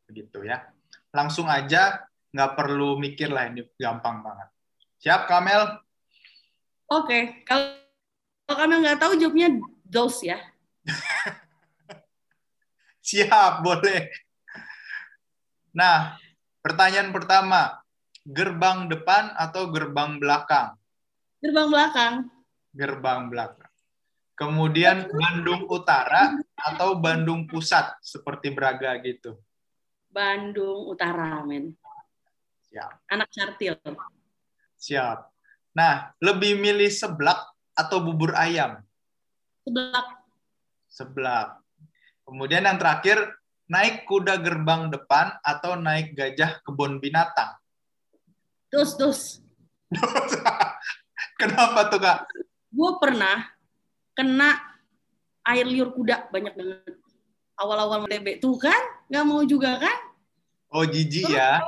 begitu 0.07 0.47
ya. 0.47 0.63
Langsung 1.11 1.51
aja, 1.51 2.07
nggak 2.31 2.55
perlu 2.55 2.95
mikir 2.95 3.27
lah 3.35 3.51
ini 3.51 3.67
gampang 3.75 4.23
banget. 4.23 4.49
Siap, 5.03 5.27
Kamel? 5.27 5.83
Oke, 6.87 7.43
kalau 7.43 7.75
Kamel 8.47 8.87
nggak 8.87 9.03
tahu 9.03 9.19
jawabnya 9.19 9.59
dos 9.83 10.23
ya. 10.23 10.39
Siap, 13.09 13.67
boleh. 13.67 14.15
Nah, 15.75 16.15
pertanyaan 16.63 17.11
pertama, 17.11 17.83
gerbang 18.23 18.87
depan 18.87 19.35
atau 19.35 19.71
gerbang 19.75 20.23
belakang? 20.23 20.79
Gerbang 21.39 21.69
belakang 21.71 22.38
gerbang 22.73 23.29
belakang. 23.33 23.73
Kemudian 24.39 25.11
Bandung 25.11 25.67
Utara 25.67 26.31
atau 26.55 26.95
Bandung 27.03 27.51
Pusat 27.51 27.99
seperti 27.99 28.55
Braga 28.55 28.95
gitu. 29.03 29.35
Bandung 30.07 30.87
Utara, 30.87 31.43
men. 31.43 31.75
Siap. 32.71 33.03
Anak 33.11 33.29
cartil. 33.35 33.75
Siap. 34.79 35.27
Nah, 35.75 36.15
lebih 36.23 36.55
milih 36.55 36.87
seblak 36.87 37.51
atau 37.75 37.99
bubur 37.99 38.31
ayam? 38.39 38.79
Seblak. 39.67 40.07
Seblak. 40.87 41.49
Kemudian 42.23 42.63
yang 42.63 42.79
terakhir, 42.79 43.19
naik 43.67 44.07
kuda 44.07 44.39
gerbang 44.39 44.87
depan 44.89 45.35
atau 45.43 45.75
naik 45.75 46.15
gajah 46.15 46.63
kebun 46.63 47.03
binatang? 47.03 47.59
Dos, 48.71 48.95
dos. 48.95 49.21
Kenapa 51.41 51.91
tuh, 51.91 52.01
Kak? 52.01 52.29
Gue 52.69 52.91
pernah 53.01 53.49
kena 54.13 54.61
air 55.49 55.65
liur 55.65 55.95
kuda 55.95 56.29
banyak 56.29 56.55
banget 56.55 56.95
awal-awal 57.59 58.07
TB 58.07 58.39
tuh 58.39 58.57
kan 58.61 58.79
nggak 59.09 59.25
mau 59.25 59.43
juga 59.45 59.81
kan 59.81 59.99
oh 60.73 60.85
jijik 60.85 61.29
ya 61.29 61.63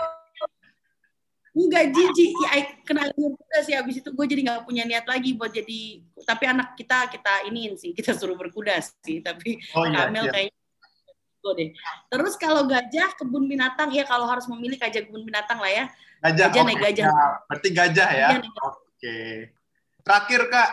Enggak 1.51 1.91
jijik, 1.91 2.31
ya 2.47 2.63
kena 2.87 3.11
liur 3.11 3.35
kuda 3.35 3.59
sih 3.67 3.75
habis 3.75 3.99
itu 3.99 4.07
gue 4.15 4.27
jadi 4.31 4.41
nggak 4.47 4.71
punya 4.71 4.87
niat 4.87 5.03
lagi 5.03 5.35
buat 5.35 5.51
jadi 5.51 5.99
tapi 6.23 6.45
anak 6.47 6.79
kita 6.79 7.11
kita 7.11 7.51
iniin 7.51 7.75
sih 7.75 7.91
kita 7.91 8.15
suruh 8.15 8.39
berkuda 8.39 8.79
sih 9.03 9.19
tapi 9.19 9.59
oh, 9.75 9.83
iya, 9.83 10.07
Kamel 10.07 10.31
iya. 10.31 10.33
kayaknya 10.33 10.61
gue 11.41 11.53
deh. 11.57 11.71
Terus 12.13 12.35
kalau 12.37 12.69
gajah 12.69 13.17
kebun 13.17 13.49
binatang 13.49 13.89
ya 13.91 14.05
kalau 14.05 14.29
harus 14.29 14.45
memilih 14.47 14.77
gajah 14.77 15.03
kebun 15.09 15.25
binatang 15.25 15.59
lah 15.59 15.73
ya. 15.73 15.85
Gajah, 16.21 16.47
gajah 16.53 16.63
naik 16.69 16.81
gajah. 16.85 17.07
Berarti 17.49 17.69
gajah 17.73 18.11
ya. 18.13 18.29
Oke. 18.69 19.19
Terakhir 20.05 20.41
kak, 20.53 20.71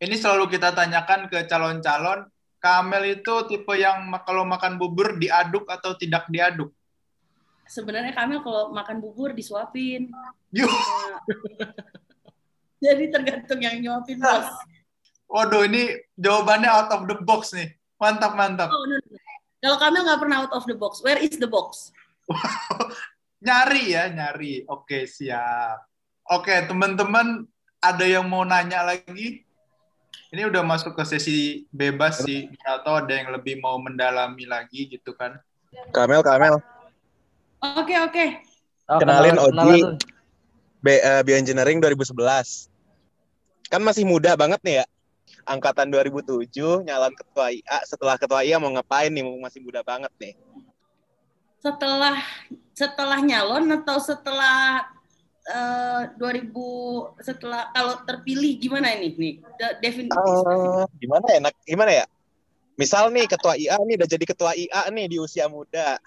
ini 0.00 0.16
selalu 0.16 0.48
kita 0.48 0.72
tanyakan 0.72 1.28
ke 1.28 1.44
calon-calon. 1.44 2.24
Kamel 2.60 3.20
itu 3.20 3.34
tipe 3.48 3.72
yang 3.76 4.08
kalau 4.24 4.44
makan 4.44 4.76
bubur 4.76 5.16
diaduk 5.16 5.64
atau 5.68 5.96
tidak 5.96 6.28
diaduk? 6.28 6.72
sebenarnya 7.70 8.10
Kamil 8.10 8.42
kalau 8.42 8.74
makan 8.74 8.98
bubur 8.98 9.30
disuapin. 9.30 10.10
Yuh. 10.50 10.66
Jadi 12.84 13.14
tergantung 13.14 13.62
yang 13.62 13.78
nyuapin 13.78 14.18
bos. 14.18 14.50
Waduh, 15.30 15.62
ini 15.70 15.94
jawabannya 16.18 16.66
out 16.66 16.90
of 16.90 17.06
the 17.06 17.14
box 17.22 17.54
nih. 17.54 17.70
Mantap, 18.02 18.34
mantap. 18.34 18.66
Oh, 18.66 18.82
no, 18.82 18.98
no. 18.98 19.16
Kalau 19.62 19.76
Kamil 19.78 20.02
nggak 20.02 20.20
pernah 20.26 20.36
out 20.42 20.52
of 20.56 20.66
the 20.66 20.74
box, 20.74 20.98
where 21.06 21.20
is 21.20 21.38
the 21.38 21.46
box? 21.46 21.94
nyari 23.46 23.94
ya, 23.94 24.10
nyari. 24.10 24.66
Oke, 24.66 25.06
siap. 25.06 25.86
Oke, 26.26 26.66
teman-teman, 26.66 27.46
ada 27.78 28.04
yang 28.08 28.26
mau 28.26 28.42
nanya 28.42 28.82
lagi? 28.82 29.46
Ini 30.30 30.46
udah 30.46 30.62
masuk 30.62 30.94
ke 30.94 31.02
sesi 31.02 31.66
bebas 31.74 32.22
sih, 32.22 32.46
atau 32.62 33.02
ada 33.02 33.10
yang 33.10 33.34
lebih 33.34 33.58
mau 33.58 33.82
mendalami 33.82 34.46
lagi 34.46 34.86
gitu 34.86 35.10
kan? 35.10 35.34
Kamel, 35.90 36.22
Kamel. 36.22 36.62
Oke, 37.58 37.94
oke. 37.98 38.26
Oh, 38.86 38.98
kenalin 39.02 39.34
Oji. 39.38 39.98
B, 40.80 40.86
uh, 41.02 41.26
Bioengineering 41.26 41.82
2011. 41.82 42.70
Kan 43.68 43.82
masih 43.82 44.06
muda 44.06 44.38
banget 44.38 44.62
nih 44.62 44.74
ya. 44.82 44.86
Angkatan 45.44 45.90
2007, 45.90 46.86
nyalon 46.86 47.14
ketua 47.18 47.50
IA. 47.50 47.78
Setelah 47.82 48.14
ketua 48.14 48.46
IA 48.46 48.62
mau 48.62 48.70
ngapain 48.70 49.10
nih? 49.10 49.26
Masih 49.42 49.60
muda 49.66 49.82
banget 49.82 50.14
nih. 50.22 50.38
Setelah 51.58 52.22
setelah 52.72 53.18
nyalon 53.20 53.66
atau 53.82 53.98
setelah 54.00 54.86
uh, 55.48 56.12
eh, 56.12 56.18
2000 56.18 57.24
setelah 57.24 57.72
kalau 57.72 58.02
terpilih 58.04 58.60
gimana 58.60 58.92
ini 58.96 59.08
nih? 59.16 59.34
Definisi. 59.80 60.16
Uh, 60.16 60.84
gimana 61.00 61.26
ya? 61.30 61.40
Gimana 61.64 61.92
ya? 61.92 62.04
Misal 62.76 63.12
nih 63.12 63.28
ketua 63.28 63.56
IA 63.56 63.76
nih 63.84 63.96
udah 64.00 64.08
jadi 64.08 64.24
ketua 64.24 64.52
IA 64.56 64.88
nih 64.92 65.06
di 65.12 65.16
usia 65.20 65.48
muda 65.48 66.00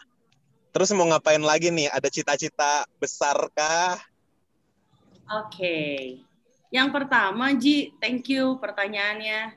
Terus 0.74 0.90
mau 0.98 1.06
ngapain 1.06 1.40
lagi 1.40 1.70
nih? 1.70 1.86
Ada 1.94 2.10
cita-cita 2.10 2.90
besar 2.98 3.38
kah? 3.54 4.02
Oke. 5.30 5.54
Okay. 5.54 5.98
Yang 6.74 6.90
pertama, 6.90 7.54
Ji, 7.54 7.94
thank 8.02 8.26
you 8.34 8.58
pertanyaannya. 8.58 9.54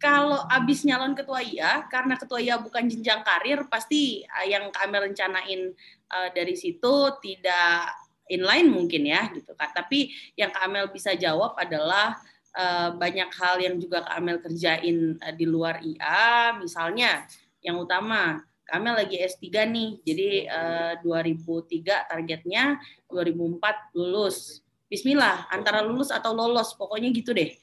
Kalau 0.00 0.40
abis 0.48 0.88
nyalon 0.88 1.12
ketua 1.12 1.44
IA, 1.44 1.84
karena 1.92 2.16
ketua 2.16 2.40
IA 2.40 2.56
bukan 2.64 2.88
jenjang 2.88 3.20
karir, 3.20 3.68
pasti 3.68 4.24
eh, 4.24 4.46
yang 4.48 4.72
kami 4.72 5.12
rencanain 5.12 5.76
uh, 6.08 6.28
dari 6.32 6.56
situ 6.56 7.12
tidak 7.20 7.92
inline 8.28 8.68
mungkin 8.68 9.08
ya, 9.08 9.28
gitu 9.32 9.52
kan. 9.58 9.72
Tapi 9.72 10.12
yang 10.38 10.52
Kamel 10.52 10.88
bisa 10.92 11.16
jawab 11.16 11.56
adalah 11.56 12.16
uh, 12.56 12.94
banyak 12.94 13.28
hal 13.34 13.60
yang 13.60 13.76
juga 13.76 14.04
Kamel 14.04 14.40
kerjain 14.40 15.16
uh, 15.18 15.34
di 15.34 15.44
luar 15.48 15.80
IA, 15.82 16.56
misalnya 16.60 17.26
yang 17.64 17.80
utama 17.82 18.40
kami 18.68 18.92
lagi 18.92 19.16
S3 19.16 19.64
nih, 19.64 19.90
jadi 20.04 20.28
uh, 20.44 20.92
eh, 21.00 21.24
2003 21.32 22.12
targetnya, 22.12 22.76
2004 23.08 23.96
lulus. 23.96 24.60
Bismillah, 24.92 25.48
antara 25.48 25.80
lulus 25.80 26.12
atau 26.12 26.36
lolos, 26.36 26.76
pokoknya 26.76 27.08
gitu 27.16 27.32
deh. 27.32 27.56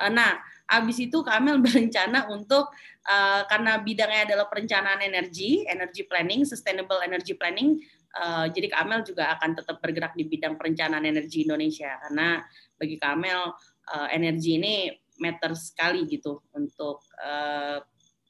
Uh, 0.00 0.08
nah, 0.08 0.40
habis 0.64 1.04
itu 1.04 1.20
Kamel 1.20 1.60
berencana 1.64 2.32
untuk 2.32 2.72
uh, 3.04 3.44
karena 3.44 3.76
bidangnya 3.76 4.32
adalah 4.32 4.48
perencanaan 4.48 5.04
energi, 5.04 5.68
energy 5.68 6.08
planning, 6.08 6.48
sustainable 6.48 7.04
energy 7.04 7.36
planning. 7.36 7.84
Uh, 8.08 8.48
jadi 8.48 8.72
Kamel 8.72 9.04
juga 9.04 9.36
akan 9.36 9.52
tetap 9.52 9.84
bergerak 9.84 10.16
di 10.16 10.24
bidang 10.24 10.56
perencanaan 10.56 11.04
energi 11.04 11.44
Indonesia 11.44 11.92
karena 12.08 12.40
bagi 12.80 12.96
Kamel 12.96 13.52
uh, 13.92 14.08
energi 14.08 14.56
ini 14.56 14.88
matter 15.20 15.52
sekali 15.52 16.08
gitu 16.08 16.40
untuk 16.56 17.04
uh, 17.20 17.78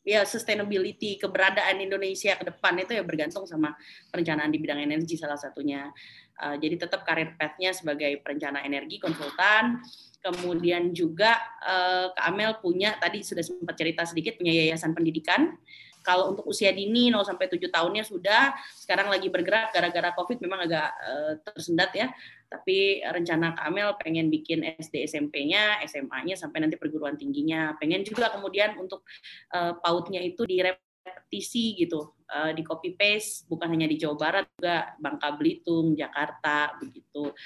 ya 0.03 0.25
sustainability 0.25 1.21
keberadaan 1.21 1.79
Indonesia 1.85 2.33
ke 2.35 2.49
depan 2.49 2.81
itu 2.81 2.97
ya 2.97 3.05
bergantung 3.05 3.45
sama 3.45 3.77
perencanaan 4.09 4.49
di 4.49 4.59
bidang 4.59 4.81
energi 4.83 5.21
salah 5.21 5.37
satunya. 5.37 5.93
Uh, 6.39 6.55
jadi 6.57 6.87
tetap 6.87 7.03
karir 7.03 7.35
path-nya 7.35 7.75
sebagai 7.75 8.19
perencana 8.25 8.63
energi 8.65 8.99
konsultan. 8.99 9.83
Kemudian 10.19 10.91
juga 10.91 11.39
uh, 11.63 12.11
Kak 12.11 12.59
punya 12.59 12.99
tadi 12.99 13.23
sudah 13.23 13.45
sempat 13.47 13.79
cerita 13.79 14.03
sedikit 14.03 14.35
punya 14.35 14.51
yayasan 14.51 14.91
pendidikan 14.91 15.55
kalau 16.03 16.33
untuk 16.33 16.45
usia 16.49 16.73
dini 16.73 17.13
0 17.13 17.25
sampai 17.27 17.47
7 17.51 17.69
tahunnya 17.69 18.05
sudah, 18.07 18.57
sekarang 18.79 19.13
lagi 19.13 19.29
bergerak 19.29 19.75
gara-gara 19.75 20.11
Covid 20.17 20.39
memang 20.41 20.65
agak 20.65 20.89
uh, 21.05 21.33
tersendat 21.43 21.91
ya. 21.95 22.09
Tapi 22.49 23.05
rencana 23.05 23.53
Kamel 23.53 23.93
pengen 24.01 24.33
bikin 24.33 24.65
SD 24.81 25.05
SMP-nya, 25.05 25.85
SMA-nya 25.85 26.33
sampai 26.33 26.65
nanti 26.65 26.81
perguruan 26.81 27.15
tingginya. 27.21 27.77
Pengen 27.77 28.03
juga 28.09 28.33
kemudian 28.33 28.81
untuk 28.81 29.05
uh, 29.53 29.77
pautnya 29.85 30.25
itu 30.25 30.49
direpetisi 30.49 31.77
gitu, 31.77 32.17
uh, 32.33 32.53
di 32.57 32.65
copy 32.65 32.97
paste 32.97 33.45
bukan 33.53 33.69
hanya 33.69 33.85
di 33.85 34.01
Jawa 34.01 34.17
Barat 34.17 34.45
juga 34.57 34.97
Bangka 34.97 35.37
Belitung, 35.37 35.93
Jakarta 35.93 36.73
begitu 36.81 37.37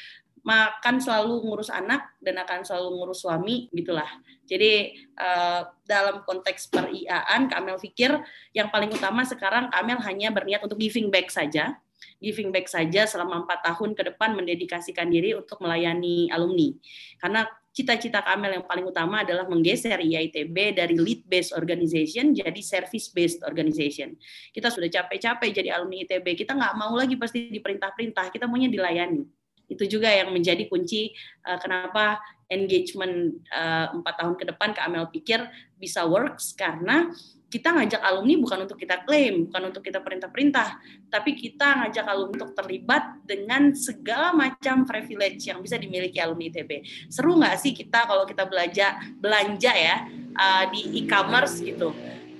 makan 0.42 0.98
selalu 0.98 1.46
ngurus 1.46 1.70
anak 1.70 2.18
dan 2.18 2.34
akan 2.42 2.66
selalu 2.66 2.98
ngurus 2.98 3.22
suami 3.22 3.70
gitulah. 3.70 4.10
Jadi 4.46 4.98
uh, 5.14 5.70
dalam 5.86 6.26
konteks 6.26 6.66
periaan 6.66 7.46
Kamel 7.46 7.78
pikir 7.78 8.10
yang 8.50 8.68
paling 8.74 8.90
utama 8.90 9.22
sekarang 9.22 9.70
Kamel 9.70 10.02
hanya 10.02 10.34
berniat 10.34 10.62
untuk 10.66 10.82
giving 10.82 11.08
back 11.14 11.30
saja. 11.30 11.78
Giving 12.18 12.50
back 12.50 12.66
saja 12.66 13.06
selama 13.06 13.46
empat 13.46 13.62
tahun 13.62 13.94
ke 13.94 14.02
depan 14.14 14.34
mendedikasikan 14.34 15.06
diri 15.06 15.38
untuk 15.38 15.62
melayani 15.62 16.26
alumni. 16.34 16.74
Karena 17.22 17.46
cita-cita 17.70 18.18
Kamel 18.26 18.58
yang 18.58 18.66
paling 18.66 18.82
utama 18.82 19.22
adalah 19.22 19.46
menggeser 19.46 20.02
IITB 20.02 20.74
dari 20.74 20.98
lead 20.98 21.22
based 21.30 21.54
organization 21.54 22.34
jadi 22.34 22.58
service 22.58 23.14
based 23.14 23.46
organization. 23.46 24.18
Kita 24.50 24.74
sudah 24.74 24.90
capek-capek 24.90 25.54
jadi 25.54 25.78
alumni 25.78 26.02
ITB, 26.02 26.34
kita 26.34 26.58
nggak 26.58 26.74
mau 26.74 26.98
lagi 26.98 27.14
pasti 27.14 27.46
diperintah-perintah, 27.54 28.34
kita 28.34 28.50
maunya 28.50 28.66
dilayani 28.66 29.41
itu 29.70 29.84
juga 29.86 30.10
yang 30.10 30.30
menjadi 30.30 30.68
kunci 30.68 31.12
uh, 31.48 31.58
kenapa 31.58 32.20
engagement 32.52 33.40
eh, 33.48 33.86
empat 33.96 34.12
uh, 34.12 34.18
tahun 34.20 34.34
ke 34.36 34.44
depan 34.52 34.76
Kak 34.76 34.84
Amel 34.84 35.08
pikir 35.08 35.40
bisa 35.80 36.04
works 36.04 36.52
karena 36.52 37.08
kita 37.52 37.68
ngajak 37.68 38.00
alumni 38.00 38.40
bukan 38.40 38.64
untuk 38.64 38.80
kita 38.80 39.04
klaim, 39.04 39.44
bukan 39.44 39.68
untuk 39.68 39.84
kita 39.84 40.00
perintah-perintah, 40.00 40.80
tapi 41.12 41.36
kita 41.36 41.84
ngajak 41.84 42.06
alumni 42.08 42.40
untuk 42.40 42.56
terlibat 42.56 43.20
dengan 43.28 43.76
segala 43.76 44.32
macam 44.32 44.88
privilege 44.88 45.52
yang 45.52 45.60
bisa 45.60 45.76
dimiliki 45.76 46.16
alumni 46.16 46.48
ITB. 46.48 46.80
Seru 47.12 47.36
nggak 47.36 47.60
sih 47.60 47.76
kita 47.76 48.08
kalau 48.08 48.24
kita 48.24 48.48
belajar 48.48 48.96
belanja 49.20 49.72
ya 49.76 50.08
uh, 50.32 50.64
di 50.72 51.04
e-commerce 51.04 51.60
gitu? 51.60 51.92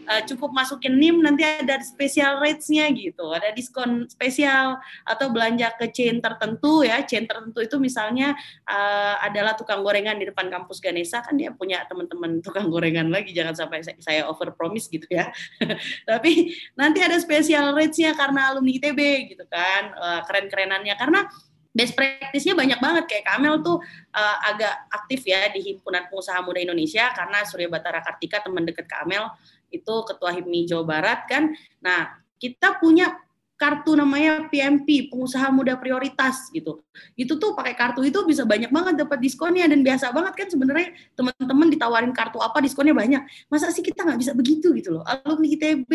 Uh, 0.07 0.23
cukup 0.27 0.51
masukin 0.51 0.99
NIM 0.99 1.23
nanti 1.23 1.47
ada 1.47 1.79
special 1.83 2.43
rates-nya 2.43 2.91
gitu, 2.91 3.31
ada 3.31 3.55
diskon 3.55 4.07
spesial 4.11 4.79
atau 5.07 5.31
belanja 5.31 5.75
ke 5.79 5.91
chain 5.91 6.19
tertentu 6.19 6.83
ya, 6.83 7.03
chain 7.07 7.27
tertentu 7.27 7.63
itu 7.63 7.77
misalnya 7.79 8.35
uh, 8.67 9.19
adalah 9.23 9.55
tukang 9.55 9.83
gorengan 9.87 10.19
di 10.19 10.27
depan 10.29 10.51
kampus 10.51 10.83
Ganesa. 10.83 11.23
Kan 11.23 11.39
dia 11.39 11.55
punya 11.55 11.87
teman-teman 11.87 12.43
tukang 12.43 12.67
gorengan 12.69 13.11
lagi, 13.11 13.31
jangan 13.31 13.55
sampai 13.55 13.83
saya 13.83 14.27
over 14.27 14.51
promise 14.55 14.91
gitu 14.91 15.07
ya. 15.11 15.31
Tapi 16.11 16.55
nanti 16.75 16.99
ada 17.03 17.19
special 17.19 17.75
rates-nya 17.77 18.15
karena 18.19 18.51
alumni 18.51 18.73
ITB 18.75 19.01
gitu 19.35 19.45
kan, 19.47 19.95
uh, 19.97 20.21
keren-kerenannya. 20.27 20.95
Karena 20.99 21.27
best 21.73 21.97
practice-nya 21.97 22.53
banyak 22.53 22.79
banget. 22.79 23.05
Kayak 23.09 23.25
Kamel 23.33 23.55
tuh 23.65 23.81
uh, 24.13 24.37
agak 24.53 24.75
aktif 24.93 25.25
ya 25.25 25.49
di 25.49 25.65
himpunan 25.65 26.07
pengusaha 26.13 26.39
muda 26.45 26.61
Indonesia. 26.61 27.11
Karena 27.17 27.43
Surya 27.49 27.69
Batara 27.73 28.05
Kartika 28.05 28.45
teman 28.45 28.69
dekat 28.69 28.85
Kamel 28.87 29.25
itu 29.73 29.95
ketua 30.05 30.31
HIPMI 30.37 30.69
Jawa 30.69 30.85
Barat 30.85 31.25
kan. 31.27 31.57
Nah, 31.81 32.21
kita 32.37 32.77
punya 32.77 33.17
kartu 33.63 33.95
namanya 33.95 34.51
PMP, 34.51 35.07
pengusaha 35.07 35.47
muda 35.55 35.79
prioritas 35.79 36.51
gitu. 36.51 36.83
Itu 37.15 37.39
tuh 37.39 37.55
pakai 37.55 37.79
kartu 37.79 38.03
itu 38.03 38.19
bisa 38.27 38.43
banyak 38.43 38.75
banget 38.75 39.07
dapat 39.07 39.23
diskonnya 39.23 39.71
dan 39.71 39.87
biasa 39.87 40.11
banget 40.11 40.35
kan 40.35 40.49
sebenarnya 40.51 40.91
teman-teman 41.15 41.71
ditawarin 41.71 42.11
kartu 42.11 42.43
apa 42.43 42.59
diskonnya 42.59 42.91
banyak. 42.91 43.23
Masa 43.47 43.71
sih 43.71 43.87
kita 43.87 44.03
nggak 44.03 44.19
bisa 44.19 44.33
begitu 44.35 44.75
gitu 44.75 44.99
loh. 44.99 45.07
Alumni 45.07 45.47
ITB 45.55 45.93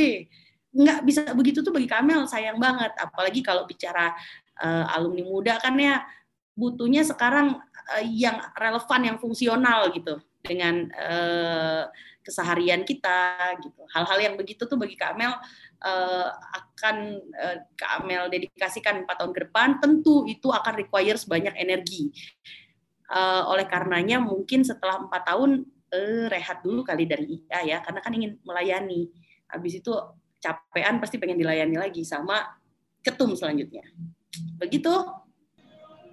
nggak 0.72 1.00
bisa 1.04 1.22
begitu 1.36 1.60
tuh 1.60 1.76
bagi 1.76 1.92
Kamel 1.92 2.24
sayang 2.24 2.56
banget. 2.56 2.96
Apalagi 3.04 3.44
kalau 3.44 3.68
bicara 3.68 4.16
uh, 4.64 4.96
alumni 4.96 5.28
muda 5.28 5.60
kan 5.60 5.76
ya 5.76 6.08
butuhnya 6.56 7.04
sekarang 7.04 7.60
uh, 7.92 8.04
yang 8.08 8.40
relevan, 8.56 9.02
yang 9.12 9.18
fungsional 9.20 9.92
gitu 9.92 10.24
dengan 10.40 10.88
uh, 10.96 11.84
keseharian 12.28 12.84
kita 12.84 13.56
gitu. 13.64 13.88
Hal-hal 13.96 14.20
yang 14.20 14.36
begitu 14.36 14.68
tuh 14.68 14.76
bagi 14.76 15.00
Kak 15.00 15.16
Amel 15.16 15.32
uh, 15.80 16.30
akan 16.36 16.96
uh, 17.32 17.58
Kak 17.80 18.04
Amel 18.04 18.28
dedikasikan 18.28 19.08
empat 19.08 19.24
tahun 19.24 19.32
ke 19.32 19.40
depan, 19.48 19.80
tentu 19.80 20.28
itu 20.28 20.52
akan 20.52 20.76
requires 20.76 21.24
banyak 21.24 21.56
energi. 21.56 22.12
Uh, 23.08 23.48
oleh 23.48 23.64
karenanya 23.64 24.20
mungkin 24.20 24.68
setelah 24.68 25.00
empat 25.00 25.24
tahun 25.24 25.64
uh, 25.96 26.28
rehat 26.28 26.60
dulu 26.60 26.84
kali 26.84 27.08
dari 27.08 27.40
IA 27.48 27.60
ya, 27.64 27.78
karena 27.80 28.00
kan 28.04 28.12
ingin 28.12 28.36
melayani. 28.44 29.08
Habis 29.48 29.80
itu 29.80 29.96
capean 30.44 31.00
pasti 31.00 31.16
pengen 31.16 31.40
dilayani 31.40 31.80
lagi 31.80 32.04
sama 32.04 32.44
ketum 33.02 33.34
selanjutnya. 33.34 33.88
Begitu. 34.60 34.92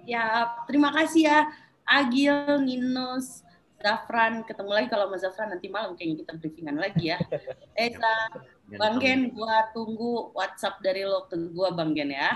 Ya, 0.05 0.53
terima 0.69 0.93
kasih 0.93 1.25
ya 1.25 1.39
Agil, 1.85 2.65
Ninus, 2.65 3.44
Zafran 3.85 4.41
ketemu 4.49 4.71
lagi 4.73 4.87
kalau 4.89 5.13
Mas 5.13 5.21
Zafran 5.21 5.53
nanti 5.53 5.69
malam 5.69 5.93
kayaknya 5.93 6.25
kita 6.25 6.33
briefingan 6.41 6.77
lagi 6.81 7.13
ya. 7.13 7.21
Esa, 7.77 8.33
Bang 8.81 8.97
Gen, 8.97 9.29
gua 9.29 9.69
tunggu 9.77 10.33
WhatsApp 10.33 10.81
dari 10.81 11.05
lo 11.05 11.29
ke 11.29 11.37
gua 11.53 11.69
Bang 11.69 11.93
Gen 11.93 12.09
ya. 12.09 12.33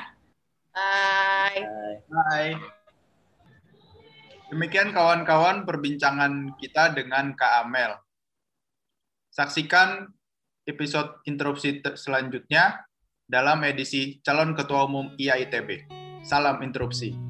Bye. 0.69 1.65
Bye. 2.05 2.53
Demikian 4.53 4.93
kawan-kawan 4.93 5.65
perbincangan 5.65 6.53
kita 6.61 6.93
dengan 6.93 7.33
Kak 7.33 7.65
Amel. 7.65 7.97
Saksikan 9.33 10.09
episode 10.69 11.21
interupsi 11.25 11.81
selanjutnya 11.97 12.85
dalam 13.25 13.61
edisi 13.65 14.21
calon 14.21 14.53
ketua 14.53 14.85
umum 14.85 15.13
IAITB. 15.17 15.89
Salam 16.21 16.61
interupsi. 16.61 17.28